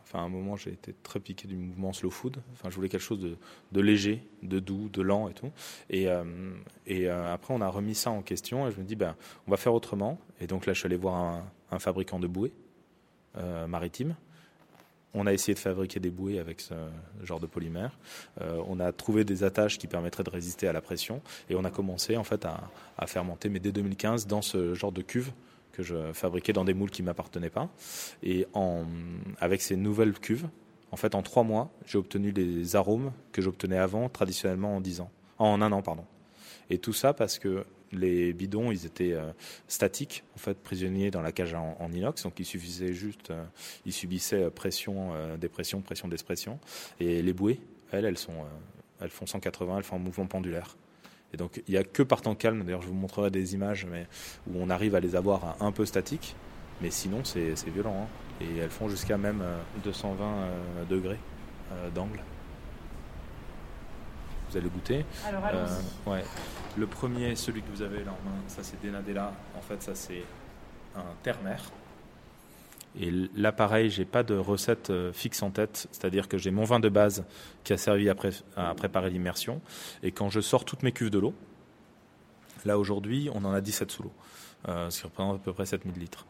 enfin 0.04 0.19
à 0.19 0.21
un 0.23 0.30
moment, 0.30 0.56
j'ai 0.56 0.71
été 0.71 0.93
très 1.04 1.19
piqué 1.19 1.47
du 1.47 1.56
mouvement 1.56 1.93
slow 1.93 2.10
food. 2.10 2.38
Enfin, 2.54 2.69
je 2.69 2.75
voulais 2.75 2.89
quelque 2.89 3.01
chose 3.01 3.19
de, 3.71 3.82
léger, 3.82 4.27
de 4.43 4.60
doux, 4.60 4.89
de 4.89 5.01
lent 5.01 5.30
et 5.30 5.34
tout. 5.34 5.51
Et, 5.89 6.08
et 6.86 7.08
après, 7.08 7.54
on 7.54 7.62
a 7.62 7.67
remis 7.69 7.95
ça 7.95 8.12
en 8.12 8.21
question. 8.21 8.67
Et 8.67 8.71
je 8.71 8.77
me 8.77 8.84
dis, 8.84 8.95
ben, 8.95 9.15
on 9.47 9.51
va 9.51 9.58
faire 9.58 9.73
autrement. 9.73 10.19
Et 10.39 10.47
donc 10.47 10.65
là, 10.65 10.73
je 10.73 10.80
suis 10.80 10.88
allé 10.88 10.97
voir 10.97 11.43
un 11.71 11.80
fabricant 11.80 12.19
de 12.19 12.27
bouées 12.27 12.54
maritimes 13.67 14.15
On 15.13 15.28
a 15.28 15.34
essayé 15.34 15.54
de 15.54 15.60
fabriquer 15.60 16.00
des 16.00 16.10
bouées 16.10 16.39
avec 16.39 16.62
ce 16.62 16.74
genre 17.24 17.39
de 17.39 17.47
polymère. 17.47 17.97
Euh, 18.39 18.62
on 18.67 18.80
a 18.80 18.91
trouvé 18.91 19.24
des 19.26 19.43
attaches 19.43 19.78
qui 19.78 19.88
permettraient 19.88 20.24
de 20.24 20.30
résister 20.30 20.67
à 20.67 20.74
la 20.74 20.82
pression 20.82 21.21
et 21.50 21.56
on 21.56 21.65
a 21.65 21.69
commencé 21.69 22.15
en 22.17 22.24
fait 22.24 22.45
à, 22.45 23.08
fermenter, 23.08 23.50
mais 23.50 23.60
dès 23.60 23.71
2015, 23.71 24.28
dans 24.28 24.41
ce 24.41 24.74
genre 24.74 24.91
de 24.91 25.02
cuve 25.02 25.32
que 25.74 25.84
je 25.84 26.13
fabriquais 26.13 26.54
dans 26.54 26.65
des 26.65 26.74
moules 26.74 26.91
qui 26.91 27.04
m'appartenaient 27.04 27.50
pas. 27.50 27.69
Et 28.24 28.45
en, 28.54 28.86
avec 29.39 29.62
ces 29.62 29.76
nouvelles 29.76 30.13
cuves, 30.19 30.47
en 30.91 30.97
fait, 30.97 31.15
en 31.15 31.21
trois 31.21 31.43
mois, 31.43 31.71
j'ai 31.86 31.97
obtenu 31.97 32.32
les 32.32 32.76
arômes 32.76 33.12
que 33.32 33.41
j'obtenais 33.41 33.78
avant, 33.78 34.10
traditionnellement 34.10 34.76
en 34.76 34.82
dix 34.82 35.00
ans, 35.00 35.10
en 35.39 35.62
un 35.62 35.71
an, 35.71 35.82
pardon. 35.82 36.06
Et 36.69 36.78
tout 36.78 36.93
ça 36.93 37.13
parce 37.13 37.39
que 37.39 37.65
les 37.91 38.34
bidons, 38.34 38.71
ils 38.71 38.86
étaient 38.86 39.13
euh, 39.13 39.32
statiques, 39.67 40.23
en 40.36 40.39
fait, 40.39 40.58
prisonniers 40.58 41.12
dans 41.12 41.21
la 41.21 41.32
cage 41.32 41.54
en, 41.54 41.91
inox. 41.91 42.23
Donc, 42.23 42.39
il 42.39 42.45
suffisait 42.45 42.93
juste, 42.93 43.32
euh, 43.32 43.43
ils 43.86 43.93
subissaient 43.93 44.49
pression, 44.49 45.13
euh, 45.13 45.38
dépression, 45.38 45.82
pression, 45.82 46.08
d'expression. 46.08 46.60
Et 46.99 47.21
les 47.21 47.34
bouées, 47.34 47.60
elles, 47.91 48.06
elles 48.06 48.17
sont, 48.17 48.45
elles 49.01 49.10
font 49.10 49.25
180, 49.25 49.77
elles 49.77 49.84
font 49.84 49.97
un 49.97 49.99
mouvement 49.99 50.27
pendulaire. 50.27 50.77
Et 51.34 51.38
donc, 51.38 51.62
il 51.67 51.71
n'y 51.71 51.77
a 51.77 51.84
que 51.84 52.04
par 52.04 52.21
temps 52.21 52.36
calme, 52.36 52.63
d'ailleurs, 52.63 52.82
je 52.82 52.88
vous 52.88 52.93
montrerai 52.93 53.32
des 53.32 53.54
images 53.54 53.86
mais, 53.89 54.08
où 54.47 54.58
on 54.58 54.69
arrive 54.69 54.95
à 54.95 54.99
les 54.99 55.15
avoir 55.15 55.62
un, 55.62 55.71
peu 55.71 55.86
statiques. 55.86 56.36
Mais 56.82 56.91
sinon, 56.91 57.23
c'est 57.23 57.54
violent. 57.69 58.04
Hein. 58.04 58.08
Et 58.41 58.58
elles 58.58 58.71
font 58.71 58.89
jusqu'à 58.89 59.17
même 59.17 59.43
220 59.84 60.88
degrés 60.89 61.19
d'angle. 61.93 62.19
Vous 64.52 64.58
allez 64.58 64.70
goûter. 64.70 65.06
Alors, 65.26 65.44
ouais. 66.08 66.24
Le 66.78 66.86
premier, 66.86 67.36
celui 67.36 67.62
que 67.62 67.70
vous 67.74 67.82
avez 67.82 68.04
là 68.04 68.12
en 68.12 68.30
main, 68.30 68.36
ça 68.48 68.64
c'est 68.64 68.82
Denadella. 68.84 69.34
En 69.58 69.62
fait, 69.62 69.82
ça 69.82 69.96
c'est 69.96 70.24
un 70.96 71.04
terre-mer. 71.24 71.64
Et 73.00 73.12
là, 73.36 73.54
pareil, 73.54 73.90
j'ai 73.90 74.04
pas 74.04 74.24
de 74.24 74.36
recette 74.36 74.90
euh, 74.90 75.14
fixe 75.14 75.42
en 75.44 75.50
tête, 75.50 75.88
c'est-à-dire 75.92 76.28
que 76.28 76.38
j'ai 76.38 76.52
mon 76.52 76.66
vin 76.66 76.82
de 76.82 76.90
base 76.90 77.24
qui 77.64 77.72
a 77.72 77.78
servi 77.78 78.10
à, 78.10 78.16
à 78.58 78.76
préparer 78.76 79.10
l'immersion. 79.10 79.62
Et 80.04 80.12
quand 80.12 80.30
je 80.30 80.42
sors 80.42 80.66
toutes 80.66 80.84
mes 80.84 80.92
cuves 80.92 81.10
de 81.10 81.20
l'eau, 81.20 81.34
là 82.66 82.78
aujourd'hui, 82.78 83.30
on 83.34 83.46
en 83.46 83.54
a 83.54 83.62
17 83.62 83.90
sous 83.90 84.04
l'eau. 84.04 84.14
Euh, 84.70 84.90
ce 84.92 85.00
qui 85.00 85.08
représente 85.08 85.38
à 85.38 85.40
peu 85.40 85.54
près 85.54 85.66
7000 85.66 85.98
litres. 85.98 86.28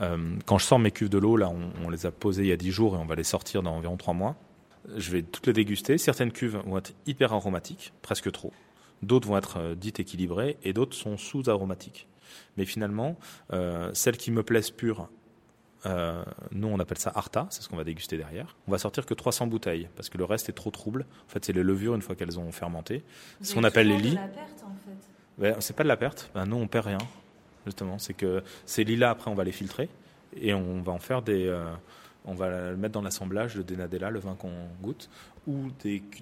Euh, 0.00 0.36
quand 0.46 0.56
je 0.56 0.64
sors 0.64 0.78
mes 0.78 0.90
cuves 0.90 1.10
de 1.10 1.18
l'eau, 1.18 1.36
là, 1.36 1.50
on, 1.50 1.84
on, 1.84 1.90
les 1.90 2.06
a 2.06 2.10
posées 2.10 2.44
il 2.44 2.48
y 2.48 2.52
a 2.52 2.56
10 2.56 2.70
jours 2.70 2.94
et 2.94 2.98
on 2.98 3.04
va 3.04 3.14
les 3.14 3.24
sortir 3.24 3.62
dans 3.62 3.76
environ 3.76 3.96
3 3.96 4.14
mois. 4.14 4.36
Je 4.96 5.10
vais 5.10 5.22
toutes 5.22 5.46
les 5.46 5.52
déguster. 5.52 5.98
Certaines 5.98 6.32
cuves 6.32 6.56
vont 6.66 6.78
être 6.78 6.92
hyper 7.06 7.32
aromatiques, 7.32 7.92
presque 8.02 8.30
trop. 8.32 8.52
D'autres 9.02 9.28
vont 9.28 9.36
être 9.36 9.58
euh, 9.58 9.74
dites 9.74 10.00
équilibrées 10.00 10.56
et 10.62 10.72
d'autres 10.72 10.96
sont 10.96 11.16
sous-aromatiques. 11.16 12.06
Mais 12.56 12.64
finalement, 12.64 13.16
euh, 13.52 13.90
celles 13.92 14.16
qui 14.16 14.30
me 14.30 14.42
plaisent 14.42 14.70
pures, 14.70 15.08
euh, 15.86 16.24
nous 16.52 16.68
on 16.68 16.78
appelle 16.78 16.98
ça 16.98 17.12
Arta, 17.14 17.46
c'est 17.50 17.62
ce 17.62 17.68
qu'on 17.68 17.76
va 17.76 17.84
déguster 17.84 18.16
derrière. 18.16 18.56
On 18.66 18.72
va 18.72 18.78
sortir 18.78 19.04
que 19.04 19.14
300 19.14 19.46
bouteilles 19.46 19.88
parce 19.96 20.08
que 20.08 20.18
le 20.18 20.24
reste 20.24 20.48
est 20.48 20.52
trop 20.52 20.70
trouble. 20.70 21.06
En 21.26 21.30
fait, 21.30 21.44
c'est 21.44 21.52
les 21.52 21.62
levures 21.62 21.94
une 21.94 22.02
fois 22.02 22.14
qu'elles 22.14 22.38
ont 22.38 22.50
fermenté. 22.52 23.02
Ce 23.42 23.54
qu'on 23.54 23.64
appelle 23.64 23.88
les 23.88 23.98
lits. 23.98 24.18
Ben, 25.36 25.56
c'est 25.60 25.76
pas 25.76 25.82
de 25.82 25.88
la 25.88 25.96
perte. 25.96 26.30
Ben, 26.34 26.46
nous 26.46 26.56
on 26.56 26.66
perd 26.66 26.86
rien 26.86 26.98
justement. 27.66 27.98
C'est 27.98 28.14
que 28.14 28.42
ces 28.66 28.84
lits 28.84 28.96
là 28.96 29.10
après 29.10 29.30
on 29.30 29.34
va 29.34 29.44
les 29.44 29.52
filtrer 29.52 29.88
et 30.36 30.54
on 30.54 30.80
va 30.82 30.92
en 30.92 30.98
faire 30.98 31.22
des 31.22 31.54
on 32.24 32.34
va 32.34 32.70
le 32.70 32.76
mettre 32.76 32.94
dans 32.94 33.02
l'assemblage 33.02 33.54
de 33.54 33.62
Denadella, 33.62 34.10
le 34.10 34.18
vin 34.18 34.34
qu'on 34.34 34.68
goûte, 34.82 35.10
ou 35.46 35.68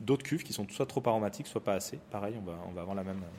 d'autres 0.00 0.24
cuves 0.24 0.42
qui 0.42 0.52
sont 0.52 0.66
soit 0.68 0.86
trop 0.86 1.02
aromatiques, 1.06 1.46
soit 1.46 1.62
pas 1.62 1.74
assez. 1.74 1.98
Pareil, 2.10 2.34
on 2.38 2.44
va, 2.44 2.58
on 2.68 2.72
va 2.72 2.80
avoir 2.80 2.96
la 2.96 3.04
même. 3.04 3.22
Euh. 3.22 3.38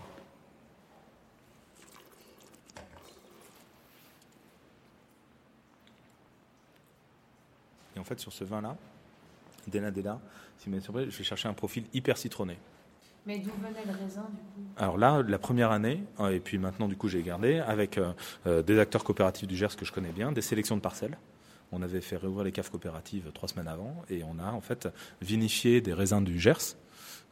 Et 7.95 7.99
en 7.99 8.04
fait, 8.04 8.19
sur 8.19 8.32
ce 8.32 8.43
vin-là, 8.43 8.78
Denadella, 9.67 10.19
si 10.58 10.69
vous 10.69 10.80
je 10.80 11.17
vais 11.17 11.23
chercher 11.23 11.49
un 11.49 11.54
profil 11.54 11.86
hyper 11.93 12.17
citronné. 12.17 12.58
Mais 13.26 13.39
d'où 13.39 13.52
venait 13.52 13.86
le 13.86 13.91
raisin 13.91 14.28
du 14.32 14.38
coup? 14.38 14.67
Alors 14.78 14.97
là, 14.97 15.21
la 15.26 15.39
première 15.39 15.71
année, 15.71 16.04
euh, 16.19 16.32
et 16.32 16.39
puis 16.41 16.58
maintenant 16.58 16.89
du 16.89 16.97
coup 16.97 17.08
j'ai 17.08 17.23
gardé, 17.23 17.60
avec 17.60 17.97
euh, 17.97 18.63
des 18.63 18.80
acteurs 18.80 19.06
coopératifs 19.06 19.47
du 19.47 19.56
Gers 19.56 19.76
que 19.78 19.86
je 19.86 19.93
connais 19.93 20.12
bien, 20.12 20.34
des 20.34 20.41
sélections 20.41 20.76
de 20.76 20.82
parcelles. 20.82 21.17
On 21.75 21.81
avait 21.81 22.01
fait 22.01 22.17
réouvrir 22.17 22.43
les 22.43 22.51
caves 22.51 22.69
coopératives 22.69 23.31
trois 23.33 23.49
semaines 23.49 23.67
avant 23.67 24.03
et 24.09 24.23
on 24.23 24.38
a 24.39 24.51
en 24.51 24.62
fait 24.62 24.88
vinifié 25.21 25.81
des 25.81 25.93
raisins 25.93 26.23
du 26.23 26.39
Gers 26.39 26.77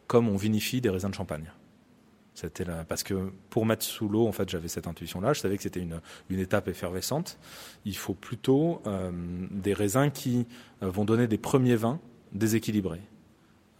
comme 0.08 0.28
on 0.28 0.36
vinifie 0.36 0.82
des 0.82 0.90
raisins 0.90 1.10
de 1.10 1.16
Champagne. 1.16 1.52
C'était 2.34 2.66
parce 2.88 3.04
que 3.04 3.32
pour 3.50 3.66
mettre 3.66 3.86
sous 3.86 4.10
l'eau, 4.10 4.28
en 4.28 4.32
fait, 4.32 4.50
j'avais 4.50 4.68
cette 4.68 4.88
intuition-là. 4.88 5.34
Je 5.34 5.42
savais 5.42 5.58
que 5.58 5.64
c'était 5.64 5.82
une, 5.82 6.02
étape 6.32 6.68
effervescente. 6.68 7.38
Il 7.86 7.96
faut 7.96 8.14
plutôt 8.14 8.82
euh, 8.88 9.12
des 9.52 9.74
raisins 9.74 10.10
qui 10.12 10.48
euh, 10.82 10.90
vont 10.90 11.06
donner 11.06 11.28
des 11.28 11.38
premiers 11.38 11.76
vins 11.76 12.00
déséquilibrés. 12.32 13.02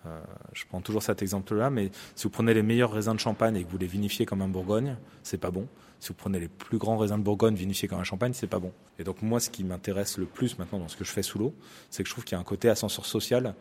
Euh, 0.06 0.22
je 0.54 0.66
prends 0.68 0.82
toujours 0.82 1.02
cet 1.02 1.22
exemple-là, 1.22 1.70
mais 1.70 1.92
si 2.16 2.24
vous 2.24 2.30
prenez 2.30 2.54
les 2.54 2.64
meilleurs 2.64 2.92
raisins 2.92 3.14
de 3.14 3.20
Champagne 3.20 3.56
et 3.56 3.64
que 3.64 3.70
vous 3.70 3.78
les 3.78 3.88
vinifiez 3.88 4.26
comme 4.26 4.42
un 4.42 4.48
Bourgogne, 4.48 4.98
c'est 5.24 5.40
pas 5.40 5.52
bon. 5.52 5.68
Si 6.02 6.08
vous 6.08 6.16
prenez 6.16 6.40
les 6.40 6.48
plus 6.48 6.80
grands 6.80 6.98
raisins 6.98 7.20
de 7.20 7.24
Bourgogne 7.24 7.54
vinifiés 7.54 7.88
comme 7.88 8.00
un 8.00 8.04
Champagne, 8.04 8.34
c'est 8.34 8.48
pas 8.48 8.58
bon. 8.58 8.74
Et 8.98 9.04
donc 9.04 9.22
moi, 9.22 9.40
ce 9.40 9.52
qui 9.52 9.64
m'intéresse 9.64 10.18
le 10.18 10.26
plus 10.26 10.58
maintenant 10.58 10.80
dans 10.80 10.88
ce 10.88 10.98
que 10.98 11.04
je 11.04 11.12
fais 11.12 11.22
sous 11.22 11.38
l'eau, 11.38 11.54
c'est 11.92 12.02
que 12.02 12.10
je 12.10 12.14
trouve 12.14 12.24
qu'il 12.24 12.36
y 12.36 12.38
a 12.38 12.42
un 12.42 12.44
côté 12.44 12.70
ascenseur 12.70 13.06
social 13.06 13.54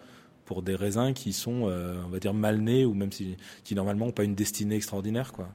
pour 0.46 0.62
des 0.62 0.74
raisins 0.74 1.12
qui 1.12 1.34
sont, 1.34 1.68
euh, 1.68 2.02
on 2.02 2.08
va 2.08 2.18
dire, 2.18 2.32
mal 2.32 2.58
nés 2.58 2.86
ou 2.86 2.94
même 2.94 3.12
si, 3.12 3.36
qui 3.62 3.74
normalement 3.74 4.06
n'ont 4.06 4.12
pas 4.12 4.24
une 4.24 4.34
destinée 4.34 4.76
extraordinaire, 4.76 5.32
quoi. 5.32 5.50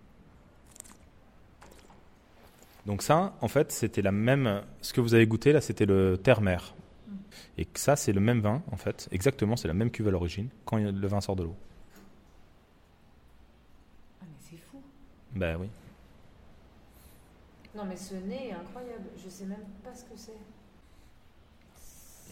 Donc 2.86 3.02
ça, 3.02 3.36
en 3.41 3.48
fait, 3.48 3.71
c'était 3.71 4.04
la 4.04 4.12
même. 4.12 4.62
Ce 4.82 4.93
que 4.93 5.02
vous 5.02 5.15
avez 5.15 5.26
goûté 5.26 5.54
là, 5.54 5.62
c'était 5.62 5.88
le 5.88 6.19
terre-mer. 6.21 6.76
Et 7.58 7.67
ça, 7.74 7.95
c'est 7.95 8.13
le 8.13 8.21
même 8.21 8.41
vin, 8.41 8.62
en 8.71 8.78
fait. 8.78 9.10
Exactement, 9.12 9.56
c'est 9.56 9.67
la 9.67 9.74
même 9.74 9.89
cuve 9.89 10.10
à 10.10 10.12
l'origine, 10.12 10.50
quand 10.65 10.78
le 10.78 11.08
vin 11.08 11.19
sort 11.19 11.36
de 11.36 11.45
l'eau. 11.45 11.56
Ah, 14.21 14.26
mais 14.30 14.38
c'est 14.39 14.62
fou. 14.69 14.84
Ben 15.34 15.58
oui. 15.60 15.67
Non, 17.75 17.83
mais 17.85 17.97
ce 17.97 18.15
nez 18.15 18.49
est 18.49 18.53
incroyable. 18.53 19.09
Je 19.17 19.29
sais 19.29 19.45
même 19.45 19.65
pas 19.83 19.93
ce 19.93 20.05
que 20.05 20.15
c'est. 20.15 20.31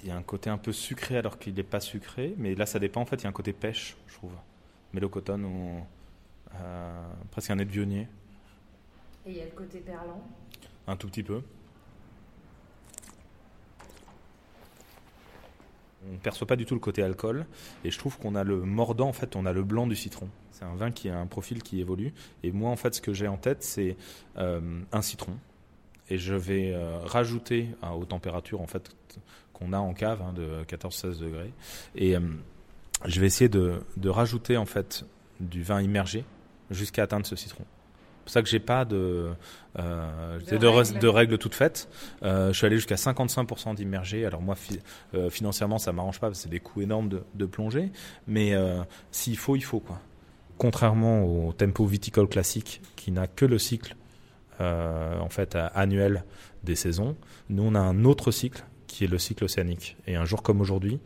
Il 0.01 0.10
y 0.10 0.12
a 0.12 0.15
un 0.15 0.23
côté 0.23 0.49
un 0.49 0.58
peu 0.58 0.71
sucré 0.71 1.17
alors 1.17 1.38
qu'il 1.38 1.53
n'est 1.53 1.63
pas 1.63 1.79
sucré, 1.79 2.34
mais 2.38 2.56
là, 2.56 2.65
ça 2.65 2.79
dépend. 2.79 3.01
En 3.01 3.06
fait, 3.06 3.17
il 3.17 3.23
y 3.23 3.25
a 3.25 3.29
un 3.29 3.34
côté 3.34 3.53
pêche, 3.53 3.97
je 4.08 4.13
trouve. 4.15 4.34
Mélocotone 4.93 5.45
ou 5.45 5.86
euh, 6.56 7.08
presque 7.32 7.49
un 7.49 7.56
nez 7.56 7.65
de 7.65 7.71
vionnier. 7.71 8.08
Et 9.25 9.32
il 9.32 9.38
y 9.38 9.41
a 9.41 9.45
le 9.45 9.51
côté 9.51 9.79
perlant 9.79 10.21
Un 10.88 10.95
tout 10.95 11.08
petit 11.08 11.23
peu. 11.23 11.41
On 16.06 16.13
ne 16.13 16.17
perçoit 16.17 16.47
pas 16.47 16.58
du 16.58 16.65
tout 16.65 16.73
le 16.73 16.82
côté 16.82 17.01
alcool 17.01 17.45
et 17.86 17.91
je 17.91 17.97
trouve 17.97 18.17
qu'on 18.17 18.36
a 18.36 18.43
le 18.43 18.58
mordant, 18.62 19.08
en 19.08 19.13
fait, 19.13 19.36
on 19.38 19.45
a 19.45 19.53
le 19.53 19.63
blanc 19.63 19.88
du 19.88 19.95
citron. 19.95 20.27
C'est 20.54 20.66
un 20.66 20.76
vin 20.76 20.92
qui 20.92 21.10
a 21.10 21.20
un 21.20 21.26
profil 21.26 21.62
qui 21.62 21.82
évolue. 21.82 22.13
Et 22.44 22.52
moi, 22.52 22.70
en 22.70 22.76
fait, 22.76 22.96
ce 22.96 23.02
que 23.02 23.13
j'ai 23.13 23.28
en 23.28 23.38
tête, 23.38 23.63
c'est 23.63 23.98
euh, 24.38 24.82
un 24.92 25.02
citron. 25.02 25.34
Et 26.10 26.18
je 26.18 26.36
vais 26.36 26.74
euh, 26.74 27.00
rajouter 27.04 27.70
aux 27.96 28.06
températures 28.06 28.62
en 28.62 28.68
fait 28.68 28.92
qu'on 29.54 29.74
a 29.74 29.80
en 29.80 29.94
cave 29.94 30.22
hein, 30.22 30.34
de 30.34 30.63
14-16 30.66 31.20
degrés. 31.20 31.54
Et 31.96 32.16
euh, 32.16 32.20
je 33.06 33.20
vais 33.20 33.26
essayer 33.26 33.50
de, 33.50 33.82
de, 33.98 34.10
rajouter 34.10 34.58
en 34.58 34.66
fait 34.66 35.06
du 35.39 35.63
vin 35.63 35.82
immergé 35.82 36.24
jusqu'à 36.70 37.04
atteindre 37.04 37.26
ce 37.26 37.36
citron. 37.36 37.66
C'est 38.24 38.26
pour 38.26 38.32
ça 38.32 38.42
que 38.42 38.50
j'ai 38.50 38.60
pas 38.60 38.86
de, 38.86 39.32
euh, 39.78 40.39
de, 40.39 40.58
de, 40.58 40.68
règles. 40.68 41.00
de, 41.00 41.08
règles. 41.08 41.38
toutes 41.38 41.56
faites. 41.56 41.89
Euh, 42.24 42.54
je 42.54 42.58
suis 42.58 42.66
allé 42.66 42.78
jusqu'à 42.78 42.96
55% 42.96 43.76
d'immergé. 43.76 44.26
Alors 44.26 44.42
moi, 44.42 44.56
euh, 45.13 45.30
financièrement, 45.30 45.78
ça 45.78 45.92
m'arrange 45.92 46.22
pas 46.22 46.28
parce 46.28 46.39
que 46.39 46.44
c'est 46.44 46.50
des 46.50 46.62
coûts 46.62 46.82
énormes 46.82 47.10
de, 47.34 47.46
plongée. 47.46 47.92
Mais 48.28 48.54
s'il 49.12 49.38
faut, 49.38 49.58
il 49.58 49.63
faut 49.63 49.82
quoi. 49.82 50.00
Contrairement 50.58 51.24
au 51.26 51.54
tempo 51.54 51.86
viticole 51.86 52.28
classique 52.28 52.82
qui 52.96 53.12
n'a 53.12 53.28
que 53.28 53.46
le 53.46 53.60
cycle 53.60 53.96
euh, 54.62 55.20
en 55.20 55.30
fait 55.30 55.58
annuel 55.74 56.24
des 56.63 56.76
saisons, 56.76 57.16
nous 57.50 57.63
on 57.63 57.76
a 57.76 57.80
un 57.80 58.06
autre 58.06 58.32
cycle 58.32 58.63
qui 58.88 59.04
est 59.04 59.08
le 59.08 59.18
cycle 59.18 59.44
océanique. 59.44 59.98
Et 60.08 60.16
un 60.16 60.26
jour 60.26 60.44
comme 60.44 60.62
aujourd'hui, 60.62 61.00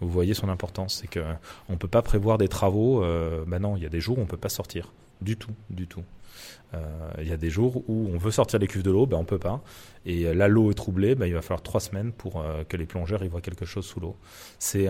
vous 0.00 0.08
voyez 0.08 0.34
son 0.34 0.48
importance, 0.48 1.00
c'est 1.00 1.08
que 1.08 1.20
on 1.68 1.76
peut 1.76 1.88
pas 1.88 2.02
prévoir 2.02 2.38
des 2.38 2.48
travaux. 2.48 3.04
Euh, 3.04 3.44
ben 3.46 3.60
non, 3.60 3.76
il 3.76 3.82
y 3.82 3.86
a 3.86 3.90
des 3.90 4.00
jours 4.00 4.18
où 4.18 4.22
on 4.22 4.26
peut 4.26 4.36
pas 4.36 4.48
sortir 4.48 4.92
du 5.20 5.36
tout, 5.36 5.52
du 5.70 5.86
tout. 5.86 6.02
Euh, 6.74 7.10
il 7.20 7.28
y 7.28 7.32
a 7.32 7.36
des 7.36 7.50
jours 7.50 7.88
où 7.88 8.10
on 8.12 8.18
veut 8.18 8.30
sortir 8.30 8.58
les 8.58 8.66
cuves 8.66 8.82
de 8.82 8.90
l'eau, 8.90 9.06
ben 9.06 9.16
on 9.16 9.24
peut 9.24 9.38
pas. 9.38 9.62
Et 10.06 10.34
là, 10.34 10.48
l'eau 10.48 10.70
est 10.70 10.74
troublée, 10.74 11.14
ben 11.14 11.26
il 11.26 11.34
va 11.34 11.42
falloir 11.42 11.62
trois 11.62 11.80
semaines 11.80 12.12
pour 12.12 12.40
euh, 12.40 12.64
que 12.64 12.76
les 12.76 12.86
plongeurs 12.86 13.22
y 13.22 13.28
voient 13.28 13.40
quelque 13.40 13.64
chose 13.64 13.84
sous 13.84 14.00
l'eau. 14.00 14.16
C'est 14.58 14.88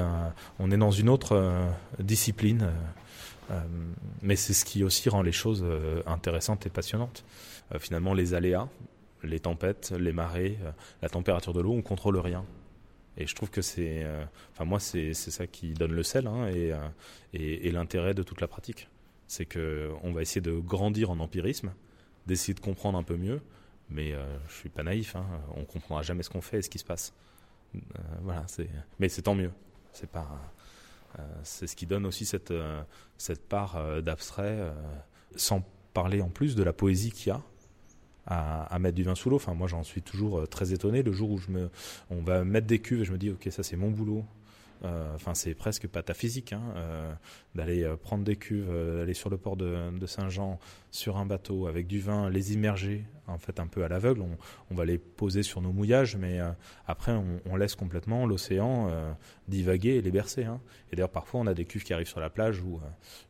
on 0.59 0.71
est 0.71 0.77
dans 0.77 0.91
une 0.91 1.09
autre 1.09 1.33
euh, 1.33 1.67
discipline, 1.99 2.71
mais 4.23 4.37
c'est 4.37 4.55
ce 4.55 4.65
qui 4.65 4.85
aussi 4.85 5.09
rend 5.09 5.23
les 5.23 5.33
choses 5.33 5.65
intéressantes 6.07 6.67
et 6.67 6.71
passionnantes. 6.71 7.25
finalement, 7.79 8.15
les 8.15 8.35
aléas, 8.35 8.69
les 9.23 9.41
tempêtes, 9.41 9.93
les 9.99 10.13
marées, 10.13 10.59
la 11.03 11.09
température 11.09 11.53
de 11.53 11.61
l'eau, 11.61 11.73
on 11.73 11.83
contrôle 11.83 12.19
rien. 12.19 12.45
Et 13.17 13.27
je 13.27 13.35
trouve 13.35 13.51
que 13.51 13.63
c'est, 13.63 14.07
enfin 14.53 14.65
moi, 14.65 14.81
c'est 14.81 15.15
ça 15.15 15.47
qui 15.47 15.75
donne 15.75 15.93
le 15.93 16.03
sel 16.03 16.27
hein, 16.27 16.49
et, 16.49 16.73
et, 17.33 17.71
l'intérêt 17.71 18.15
de 18.15 18.23
toute 18.23 18.41
la 18.41 18.49
pratique 18.49 18.89
c'est 19.27 19.47
qu'on 19.47 20.13
va 20.13 20.23
essayer 20.23 20.41
de 20.41 20.53
grandir 20.53 21.11
en 21.11 21.19
empirisme, 21.19 21.73
d'essayer 22.27 22.55
de 22.55 22.61
comprendre 22.61 22.99
un 22.99 23.03
peu 23.03 23.17
mieux, 23.17 23.41
mais 23.91 24.11
je 24.11 24.17
euh, 24.17 24.39
je 24.49 24.55
suis 24.55 24.69
pas 24.69 24.83
naïf, 24.83 25.17
hein, 25.17 25.27
on 25.57 25.65
comprendra 25.65 26.03
jamais 26.03 26.23
ce 26.23 26.31
qu'on 26.31 26.41
fait 26.41 26.59
et 26.59 26.63
ce 26.63 26.71
qui 26.71 26.79
se 26.79 26.85
passe. 26.85 27.13
Euh, 27.75 27.79
voilà, 28.23 28.47
mais 28.99 29.09
c'est 29.09 29.23
tant 29.23 29.35
mieux. 29.35 29.51
C'est 29.93 30.09
pas, 30.09 30.29
c'est 31.43 31.67
ce 31.67 31.77
qui 31.77 31.87
donne 31.87 32.07
aussi 32.07 32.25
cette, 32.25 32.53
cette 33.19 33.49
part 33.49 34.03
d'abstrait, 34.03 34.73
sans 35.37 35.63
parler 35.93 36.21
en 36.21 36.29
plus 36.29 36.57
de 36.57 36.63
la 36.63 36.73
poésie 36.73 37.13
qu'il 37.13 37.29
y 37.29 37.31
a 37.31 37.41
à, 38.27 38.79
mettre 38.79 38.97
du 38.97 39.05
vin 39.05 39.15
sous 39.15 39.31
l'eau. 39.31 39.37
Enfin, 39.37 39.55
moi, 39.55 39.69
j'en 39.69 39.83
suis 39.83 40.03
toujours 40.03 40.41
euh, 40.41 40.47
très 40.47 40.73
étonné. 40.73 41.03
Le 41.03 41.13
jour 41.13 41.31
où 41.31 41.39
je 41.39 41.51
me, 41.51 41.71
on 42.11 42.23
va 42.23 42.45
mettre 42.45 42.67
des 42.67 42.79
cuves 42.79 43.01
et 43.01 43.05
je 43.05 43.13
me 43.13 43.19
dis, 43.19 43.31
ok, 43.31 43.49
ça 43.51 43.63
c'est 43.63 43.77
mon 43.77 43.91
boulot. 43.91 44.25
Euh, 44.85 45.15
enfin, 45.15 45.35
c'est 45.35 45.55
presque 45.55 45.89
pas 45.89 46.03
ta 46.03 46.15
physique 46.15 46.53
hein, 46.53 46.63
euh, 46.77 47.13
d'aller 47.55 47.91
prendre 48.03 48.25
des 48.25 48.37
cuves, 48.37 48.71
aller 48.71 49.15
sur 49.15 49.31
le 49.31 49.39
port 49.39 49.57
de, 49.57 49.91
Saint-Jean 50.07 50.59
sur 50.91 51.17
un 51.17 51.27
bateau 51.27 51.67
avec 51.67 51.87
du 51.87 52.01
vin, 52.01 52.29
les 52.29 52.53
immerger 52.53 53.05
en 53.27 53.39
fait 53.39 53.59
un 53.59 53.67
peu 53.67 53.85
à 53.85 53.89
l'aveugle. 53.89 54.23
On, 54.71 54.75
va 54.75 54.85
les 54.85 54.99
poser 54.99 55.43
sur 55.43 55.63
nos 55.63 55.73
mouillages, 55.73 56.17
mais 56.17 56.41
après 56.87 57.13
on, 57.47 57.57
laisse 57.57 57.75
complètement 57.75 58.27
l'océan 58.27 58.91
divaguer 59.49 59.91
et 59.91 60.03
les 60.03 60.11
bercer. 60.11 60.45
Hein. 60.45 60.61
Et 60.93 60.97
d'ailleurs 60.97 61.11
parfois 61.11 61.41
on 61.41 61.47
a 61.47 61.55
des 61.55 61.65
cuves 61.65 61.85
qui 61.85 61.95
arrivent 61.95 62.09
sur 62.09 62.21
la 62.21 62.31
plage 62.31 62.61
où 62.61 62.81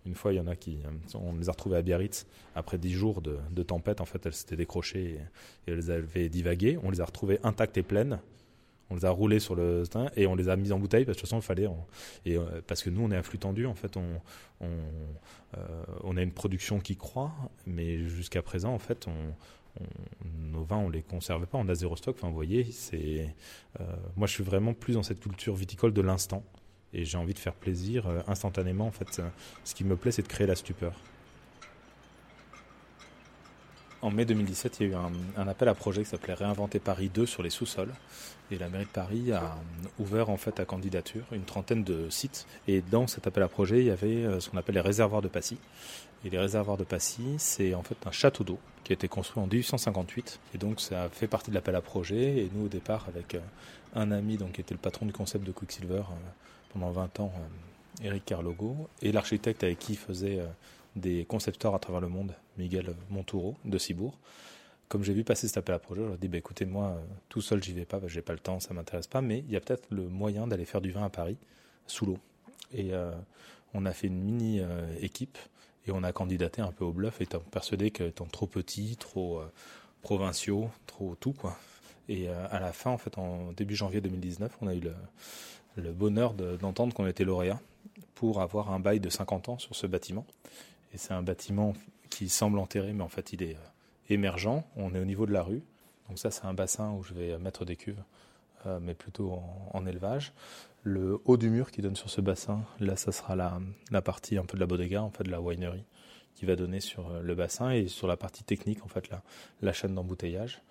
une 0.05 0.15
fois 0.15 0.33
il 0.33 0.37
y 0.37 0.41
en 0.41 0.47
a 0.47 0.57
qui, 0.57 0.79
on 1.15 1.37
les 1.37 1.49
a 1.49 1.53
retrouvées 1.53 1.77
à 1.77 1.83
Biarritz 1.83 2.27
après 2.55 2.79
dix 2.79 2.93
jours 2.93 3.23
de, 3.23 3.63
tempête. 3.63 4.01
En 4.01 4.05
fait, 4.05 4.27
elles 4.27 4.35
s'étaient 4.35 4.57
décrochées 4.57 5.19
et, 5.67 5.71
et 5.71 5.75
elles 5.75 5.91
avaient 5.91 6.29
divagué. 6.29 6.79
On 6.83 6.91
les 6.91 7.01
a 7.01 7.05
retrouvées 7.05 7.39
intactes 7.43 7.79
et 7.79 7.83
pleines 7.83 8.19
on 8.91 8.97
les 8.97 9.05
a 9.05 9.11
roulés 9.11 9.41
sur 9.41 9.55
le 9.55 9.85
et 10.17 10.27
on 10.27 10.35
les 10.35 10.49
a 10.49 10.57
mis 10.57 10.73
en 10.73 10.79
bouteille 10.79 11.05
parce 11.05 11.17
que 11.17 11.21
de 11.23 11.27
toute 11.27 11.29
façon 11.29 11.39
il 11.39 11.43
fallait 11.43 11.69
et 12.27 12.37
euh, 12.37 12.61
parce 12.67 12.83
que 12.83 12.91
nous 12.91 13.03
on 13.03 13.11
est 13.11 13.17
à 13.17 13.23
flux 13.23 13.39
tendu 13.39 13.67
en 13.67 13.75
fait 13.75 13.97
on 13.97 14.21
on, 14.61 14.67
euh, 15.57 15.85
on 16.03 16.17
a 16.17 16.23
une 16.23 16.33
production 16.33 16.81
qui 16.81 16.97
croît 16.97 17.33
mais 17.67 17.99
jusqu'à 18.09 18.43
présent 18.43 18.73
en 18.73 18.79
fait 18.79 19.07
on, 19.09 19.35
nos 20.39 20.63
vins 20.63 20.79
on 20.79 20.89
les 20.89 21.03
conserve 21.03 21.47
pas 21.47 21.59
on 21.59 21.69
a 21.69 21.75
zéro 21.75 21.97
stock. 21.97 22.17
Enfin 22.19 22.31
voyez 22.31 22.65
c'est 22.71 23.35
euh, 23.81 23.85
moi 24.17 24.27
je 24.27 24.35
suis 24.35 24.45
vraiment 24.45 24.75
plus 24.75 24.95
dans 24.95 25.03
cette 25.03 25.21
culture 25.21 25.55
viticole 25.55 25.93
de 25.93 26.03
l'instant 26.03 26.45
et 26.93 27.05
j'ai 27.05 27.19
envie 27.19 27.35
de 27.35 27.39
faire 27.41 27.55
plaisir 27.55 28.07
instantanément 28.29 28.87
en 28.87 28.93
fait. 28.93 29.21
Ce 29.65 29.75
qui 29.75 29.85
me 29.85 29.97
plaît 29.97 30.13
c'est 30.13 30.23
de 30.23 30.29
créer 30.29 30.47
la 30.47 30.55
stupeur 30.55 30.95
en 34.05 34.11
mai 34.11 34.27
2017, 34.27 34.81
il 34.81 34.91
y 34.91 34.95
a 34.95 34.99
eu 34.99 35.01
un, 35.39 35.49
appel 35.49 35.67
à 35.67 35.75
projet 35.75 36.03
qui 36.05 36.11
s'appelait 36.11 36.35
Réinventer 36.35 36.79
Paris 36.79 37.11
2 37.13 37.25
sur 37.25 37.43
les 37.43 37.49
sous-sols. 37.49 37.93
Et 38.51 38.59
la 38.59 38.69
mairie 38.69 38.85
de 38.85 38.91
Paris 38.91 39.33
a 39.33 39.57
ouvert 39.99 40.29
en 40.29 40.37
fait 40.37 40.61
à 40.61 40.67
candidature 40.67 41.25
une 41.33 41.45
trentaine 41.45 41.83
de 41.85 42.11
sites. 42.11 42.47
Et 42.69 42.83
dans 42.83 43.07
cet 43.07 43.27
appel 43.27 43.43
à 43.43 43.49
projet, 43.49 43.79
il 43.79 43.87
y 43.87 43.91
avait 43.91 44.27
euh, 44.27 44.41
ce 44.41 44.51
qu'on 44.51 44.59
appelle 44.59 44.75
les 44.75 44.83
réservoirs 44.83 45.23
de 45.23 45.29
Passy. 45.29 45.57
Et 46.23 46.29
les 46.29 46.39
réservoirs 46.39 46.77
de 46.77 46.85
Passy, 46.85 47.23
c'est 47.39 47.75
en 47.75 47.83
fait 47.83 47.97
un 48.07 48.11
château 48.11 48.45
d'eau 48.45 48.59
qui 48.85 48.93
a 48.93 48.95
été 48.95 49.09
construit 49.09 49.43
en 49.43 49.47
1858. 49.47 50.39
Et 50.55 50.59
donc 50.59 50.83
ça 50.83 51.09
fait 51.11 51.27
partie 51.27 51.49
de 51.49 51.55
l'appel 51.55 51.75
à 51.75 51.81
projet. 51.81 52.37
Et 52.37 52.51
nous, 52.55 52.67
au 52.67 52.69
départ, 52.69 53.07
avec 53.09 53.35
euh, 53.35 53.41
un 53.95 54.11
ami 54.11 54.37
donc, 54.37 54.53
qui 54.53 54.61
était 54.61 54.75
le 54.75 54.81
patron 54.81 55.07
du 55.07 55.15
concept 55.15 55.47
de 55.47 55.53
Quicksilver 55.53 55.95
euh, 55.95 56.31
pendant 56.75 56.91
20 56.91 57.21
ans, 57.21 57.33
Eric 58.03 58.27
Carlogo, 58.27 58.77
et 59.01 59.13
l'architecte 59.13 59.65
avec 59.65 59.79
qui 59.79 59.93
il 59.93 59.99
faisait 59.99 60.43
des 60.97 61.25
concepteurs 61.25 61.75
à 61.75 61.79
travers 61.79 62.01
le 62.01 62.09
monde, 62.09 62.35
Miguel 62.57 62.95
Montoureau 63.11 63.57
de 63.65 63.79
Cibourg. 63.79 64.19
Comme 64.89 65.03
j'ai 65.03 65.15
vu 65.15 65.25
passer 65.25 65.49
cet 65.49 65.57
appel 65.57 65.75
à 65.75 65.79
projet, 65.79 66.03
je 66.03 66.07
leur 66.07 66.15
ai 66.15 66.19
dit 66.19 66.29
bah, 66.29 66.39
écoutez, 66.39 66.67
moi, 66.67 66.89
euh, 66.89 67.01
tout 67.29 67.41
seul, 67.41 67.63
j'y 67.63 67.73
vais 67.73 67.85
pas, 67.85 68.01
j'ai 68.07 68.23
pas 68.23 68.33
le 68.33 68.39
temps, 68.39 68.61
ça 68.61 68.75
m'intéresse 68.75 69.07
pas, 69.07 69.23
mais 69.23 69.41
il 69.41 69.51
y 69.51 69.57
a 69.57 69.61
peut-être 69.61 69.87
le 69.91 70.09
moyen 70.09 70.47
d'aller 70.47 70.65
faire 70.65 70.81
du 70.81 70.91
vin 70.91 71.05
à 71.05 71.09
Paris, 71.09 71.37
sous 71.87 72.07
l'eau. 72.07 72.19
Et 72.73 72.93
euh, 72.93 73.11
on 73.73 73.87
a 73.87 73.93
fait 73.93 74.09
une 74.09 74.21
mini 74.21 74.61
euh, 74.61 74.87
équipe 75.01 75.39
et 75.87 75.91
on 75.91 76.03
a 76.03 76.13
candidaté 76.13 76.61
un 76.63 76.71
peu 76.71 76.85
au 76.85 76.93
bluff, 76.93 77.21
étant 77.21 77.41
persuadé 77.41 77.91
qu'étant 77.91 78.27
trop 78.27 78.47
petit, 78.47 78.97
trop 78.97 79.43
provinciaux, 80.01 80.71
trop 80.87 81.15
tout, 81.17 81.33
quoi. 81.33 81.59
Et 82.09 82.29
à 82.29 82.59
la 82.59 82.73
fin, 82.73 82.91
en 82.91 82.97
fait, 82.97 83.19
en 83.19 83.53
début 83.53 83.75
janvier 83.75 84.01
2019, 84.01 84.57
on 84.63 84.67
a 84.69 84.75
eu 84.75 84.81
le, 85.77 85.93
bonheur 85.93 86.33
d'entendre 86.33 86.95
qu'on 86.95 87.07
était 87.07 87.25
lauréat 87.25 87.61
pour 88.15 88.41
avoir 88.41 88.71
un 88.73 88.81
bail 88.81 88.99
de 88.99 89.11
50 89.11 89.51
ans 89.51 89.59
sur 89.59 89.77
ce 89.77 89.87
bâtiment. 89.87 90.25
Et 90.95 90.99
c'est 90.99 91.13
un 91.13 91.23
bâtiment 91.23 91.75
qui 92.09 92.29
semble 92.29 92.59
enterré, 92.59 92.93
mais 92.93 93.03
en 93.03 93.09
fait 93.09 93.33
il 93.33 93.43
est 93.43 93.57
euh, 93.57 93.69
émergent. 94.09 94.65
On 94.77 94.95
est 94.95 95.01
au 95.01 95.05
niveau 95.05 95.27
de 95.27 95.33
la 95.33 95.43
rue. 95.43 95.63
Donc 96.09 96.19
ça 96.19 96.31
c'est 96.31 96.45
un 96.45 96.55
bassin 96.55 96.93
où 96.93 97.03
je 97.03 97.13
vais 97.13 97.37
mettre 97.39 97.65
des 97.65 97.77
cuves, 97.77 98.03
euh, 98.67 98.79
mais 98.81 98.95
plutôt 98.95 99.41
en, 99.73 99.87
élevage. 99.87 100.33
Le 100.83 101.19
haut 101.25 101.37
du 101.37 101.51
mur 101.51 101.71
qui 101.71 101.83
donne 101.83 101.97
sur 101.97 102.11
ce 102.11 102.21
bassin, 102.21 102.63
là 102.79 102.95
ça 102.95 103.11
sera 103.11 103.35
la, 103.35 104.03
partie 104.03 104.37
un 104.39 104.45
peu 104.45 104.57
de 104.57 104.61
la 104.61 104.67
bodega, 104.67 105.03
en 105.03 105.11
fait 105.11 105.25
de 105.25 105.31
la 105.31 105.41
winery, 105.41 105.85
qui 106.35 106.47
va 106.47 106.57
donner 106.57 106.81
sur 106.81 107.11
euh, 107.11 107.21
le 107.23 107.35
bassin 107.35 107.71
et 107.71 107.89
sur 107.89 108.07
la 108.07 108.17
partie 108.17 108.45
technique, 108.45 108.85
en 108.85 108.89
fait 108.89 109.11
la 109.63 109.73
chaîne 109.73 109.95
d'embouteillage. 109.95 110.63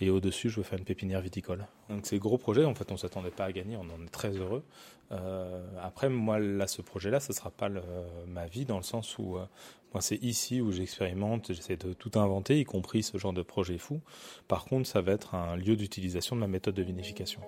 Et 0.00 0.10
au-dessus, 0.10 0.50
je 0.50 0.56
veux 0.56 0.62
faire 0.62 0.78
une 0.78 0.84
pépinière 0.84 1.20
viticole. 1.20 1.66
Donc 1.88 2.00
c'est 2.04 2.18
gros 2.18 2.38
projet, 2.38 2.64
en 2.64 2.74
fait, 2.74 2.90
on 2.90 2.94
ne 2.94 2.98
s'attendait 2.98 3.30
pas 3.30 3.44
à 3.44 3.52
gagner, 3.52 3.76
on 3.76 3.82
en 3.82 4.04
est 4.04 4.10
très 4.10 4.30
heureux. 4.30 4.64
Euh, 5.12 5.64
après, 5.82 6.08
moi, 6.08 6.38
là, 6.38 6.66
ce 6.66 6.82
projet-là, 6.82 7.20
ce 7.20 7.32
ne 7.32 7.36
sera 7.36 7.50
pas 7.50 7.68
ma 8.26 8.46
vie, 8.46 8.64
dans 8.64 8.76
le 8.76 8.82
sens 8.82 9.18
où 9.18 9.36
euh, 9.36 9.44
moi, 9.92 10.00
c'est 10.00 10.16
ici 10.16 10.60
où 10.60 10.72
j'expérimente, 10.72 11.52
j'essaie 11.52 11.76
de 11.76 11.92
tout 11.92 12.18
inventer, 12.18 12.58
y 12.58 12.64
compris 12.64 13.02
ce 13.02 13.18
genre 13.18 13.32
de 13.32 13.42
projet 13.42 13.78
fou. 13.78 14.00
Par 14.48 14.64
contre, 14.64 14.88
ça 14.88 15.00
va 15.00 15.12
être 15.12 15.34
un 15.34 15.56
lieu 15.56 15.76
d'utilisation 15.76 16.34
de 16.34 16.40
ma 16.40 16.48
méthode 16.48 16.74
de 16.74 16.82
vinification. 16.82 17.40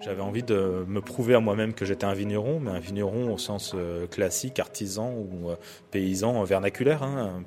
J'avais 0.00 0.22
envie 0.22 0.44
de 0.44 0.84
me 0.86 1.00
prouver 1.00 1.34
à 1.34 1.40
moi-même 1.40 1.74
que 1.74 1.84
j'étais 1.84 2.04
un 2.04 2.14
vigneron, 2.14 2.60
mais 2.60 2.70
un 2.70 2.78
vigneron 2.78 3.32
au 3.32 3.38
sens 3.38 3.72
euh, 3.74 4.06
classique, 4.06 4.60
artisan 4.60 5.12
ou 5.12 5.50
euh, 5.50 5.56
paysan 5.90 6.42
vernaculaire. 6.44 7.02
Hein, 7.02 7.42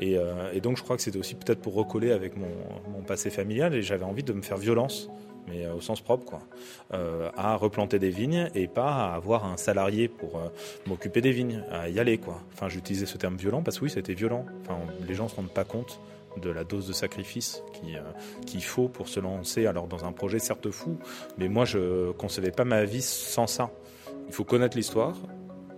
et, 0.00 0.16
euh, 0.16 0.50
et, 0.52 0.60
donc 0.62 0.78
je 0.78 0.82
crois 0.82 0.96
que 0.96 1.02
c'était 1.02 1.18
aussi 1.18 1.34
peut-être 1.34 1.60
pour 1.60 1.74
recoller 1.74 2.12
avec 2.12 2.36
mon, 2.36 2.48
passé 3.06 3.28
familial 3.30 3.74
et 3.74 3.82
j'avais 3.82 4.04
envie 4.04 4.22
de 4.22 4.32
me 4.32 4.42
faire 4.42 4.56
violence 4.56 5.10
mais 5.48 5.66
au 5.66 5.80
sens 5.80 6.00
propre, 6.00 6.24
quoi, 6.24 6.42
à 7.36 7.56
replanter 7.56 7.98
des 7.98 8.10
vignes 8.10 8.48
et 8.54 8.68
pas 8.68 8.92
à 8.92 9.14
avoir 9.14 9.46
un 9.46 9.56
salarié 9.56 10.06
pour 10.06 10.40
m'occuper 10.86 11.20
des 11.22 11.32
vignes, 11.32 11.64
à 11.72 11.88
y 11.88 11.98
aller, 11.98 12.18
quoi. 12.18 12.40
Enfin, 12.52 12.68
j'utilisais 12.68 13.06
ce 13.06 13.18
terme 13.18 13.34
violent 13.34 13.60
parce 13.60 13.80
que 13.80 13.84
oui, 13.84 13.90
c'était 13.90 14.14
violent. 14.14 14.46
Enfin, 14.62 14.78
les 15.08 15.14
gens 15.14 15.26
se 15.26 15.34
rendent 15.34 15.52
pas 15.52 15.64
compte 15.64 15.98
de 16.36 16.50
la 16.50 16.64
dose 16.64 16.86
de 16.86 16.92
sacrifice 16.92 17.62
euh, 17.84 18.00
qu'il 18.46 18.62
faut 18.62 18.88
pour 18.88 19.08
se 19.08 19.20
lancer 19.20 19.66
alors 19.66 19.86
dans 19.86 20.04
un 20.04 20.12
projet 20.12 20.38
certes 20.38 20.70
fou, 20.70 20.98
mais 21.38 21.48
moi 21.48 21.64
je 21.64 22.12
concevais 22.12 22.50
pas 22.50 22.64
ma 22.64 22.84
vie 22.84 23.02
sans 23.02 23.46
ça. 23.46 23.70
Il 24.28 24.32
faut 24.34 24.44
connaître 24.44 24.76
l'histoire, 24.76 25.16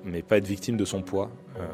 mais 0.05 0.23
pas 0.23 0.39
être 0.39 0.47
victime 0.47 0.77
de 0.77 0.85
son 0.85 1.03
poids. 1.03 1.31
Euh, 1.59 1.67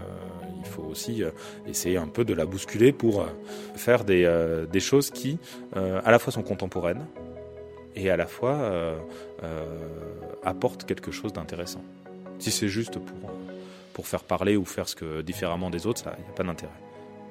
il 0.61 0.67
faut 0.67 0.83
aussi 0.83 1.23
euh, 1.23 1.31
essayer 1.67 1.97
un 1.97 2.09
peu 2.09 2.25
de 2.25 2.35
la 2.35 2.47
bousculer 2.47 2.93
pour 2.93 3.27
faire 3.75 4.05
des, 4.05 4.29
des 4.71 4.81
choses 4.81 5.11
qui 5.11 5.38
à 5.75 6.11
la 6.11 6.19
fois 6.19 6.33
sont 6.33 6.43
contemporaines 6.43 7.07
et 7.95 8.11
à 8.11 8.17
la 8.17 8.27
fois 8.27 8.95
apportent 10.45 10.85
quelque 10.85 11.11
chose 11.11 11.33
d'intéressant. 11.33 11.83
Si 12.38 12.51
c'est 12.51 12.69
juste 12.69 12.99
pour, 12.99 13.31
pour 13.93 14.07
faire 14.07 14.25
parler 14.25 14.57
ou 14.57 14.64
faire 14.64 14.88
ce 14.88 14.97
que 14.97 15.23
différemment 15.23 15.71
des 15.71 15.87
autres, 15.87 16.05
il 16.19 16.25
n'y 16.25 16.31
a 16.31 16.35
pas 16.35 16.45
d'intérêt. 16.45 16.88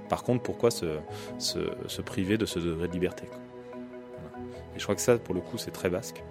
Par 0.09 0.23
contre, 0.23 0.43
pourquoi 0.43 0.71
se, 0.71 0.99
se, 1.37 2.01
priver 2.01 2.37
de 2.37 2.45
ce 2.45 2.59
degré 2.59 2.87
de 2.87 2.93
liberté 2.93 3.25
Et 4.75 4.79
je 4.79 4.83
crois 4.83 4.95
que 4.95 5.01
ça, 5.01 5.17
pour 5.17 5.35
le 5.35 5.41
coup, 5.41 5.57
c'est 5.57 5.71
très 5.71 5.89
basque. 5.89 6.23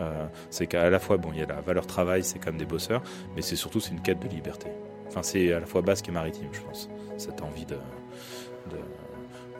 Euh, 0.00 0.26
c'est 0.50 0.66
qu'à 0.66 0.90
la 0.90 0.98
fois, 0.98 1.16
bon, 1.16 1.30
il 1.32 1.38
y 1.38 1.42
a 1.42 1.46
la 1.46 1.60
valeur 1.60 1.86
travail, 1.86 2.24
c'est 2.24 2.44
même 2.44 2.58
des 2.58 2.64
bosseurs, 2.64 3.02
mais 3.34 3.42
c'est 3.42 3.56
surtout 3.56 3.80
c'est 3.80 3.92
une 3.92 4.02
quête 4.02 4.20
de 4.20 4.28
liberté. 4.28 4.68
Enfin, 5.08 5.22
c'est 5.22 5.52
à 5.52 5.60
la 5.60 5.66
fois 5.66 5.82
basque 5.82 6.08
et 6.08 6.12
maritime, 6.12 6.48
je 6.52 6.60
pense. 6.60 6.90
Cette 7.16 7.42
envie 7.42 7.66
de, 7.66 7.76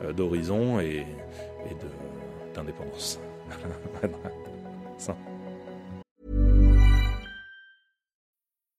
euh, 0.03 0.13
d'horizon 0.13 0.79
et, 0.79 1.05
et 1.69 1.75
d'indépendance. 2.53 3.19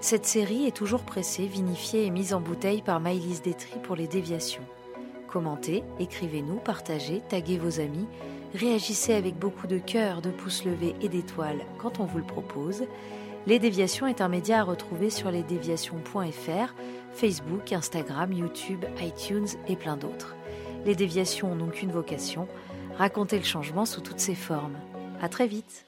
Cette 0.00 0.24
série 0.24 0.66
est 0.66 0.74
toujours 0.74 1.02
pressée, 1.02 1.44
vinifiée 1.44 2.06
et 2.06 2.10
mise 2.10 2.32
en 2.32 2.40
bouteille 2.40 2.80
par 2.80 3.00
Maëlys 3.00 3.42
Détry 3.42 3.78
pour 3.82 3.96
les 3.96 4.06
déviations. 4.06 4.64
Commentez, 5.28 5.84
écrivez-nous, 5.98 6.56
partagez, 6.56 7.20
taguez 7.28 7.58
vos 7.58 7.80
amis, 7.80 8.06
réagissez 8.54 9.12
avec 9.12 9.38
beaucoup 9.38 9.66
de 9.66 9.76
cœur, 9.76 10.22
de 10.22 10.30
pouces 10.30 10.64
levés 10.64 10.96
et 11.02 11.10
d'étoiles 11.10 11.60
quand 11.78 12.00
on 12.00 12.06
vous 12.06 12.16
le 12.16 12.24
propose. 12.24 12.84
Les 13.46 13.58
Déviations 13.58 14.06
est 14.06 14.22
un 14.22 14.28
média 14.28 14.60
à 14.60 14.64
retrouver 14.64 15.10
sur 15.10 15.30
lesdéviations.fr, 15.30 16.74
Facebook, 17.12 17.72
Instagram, 17.72 18.32
YouTube, 18.32 18.84
iTunes 19.02 19.48
et 19.68 19.76
plein 19.76 19.98
d'autres. 19.98 20.34
Les 20.86 20.94
déviations 20.94 21.54
n'ont 21.54 21.68
qu'une 21.68 21.92
vocation, 21.92 22.48
raconter 22.96 23.36
le 23.36 23.44
changement 23.44 23.84
sous 23.84 24.00
toutes 24.00 24.20
ses 24.20 24.34
formes. 24.34 24.78
À 25.20 25.28
très 25.28 25.46
vite 25.46 25.84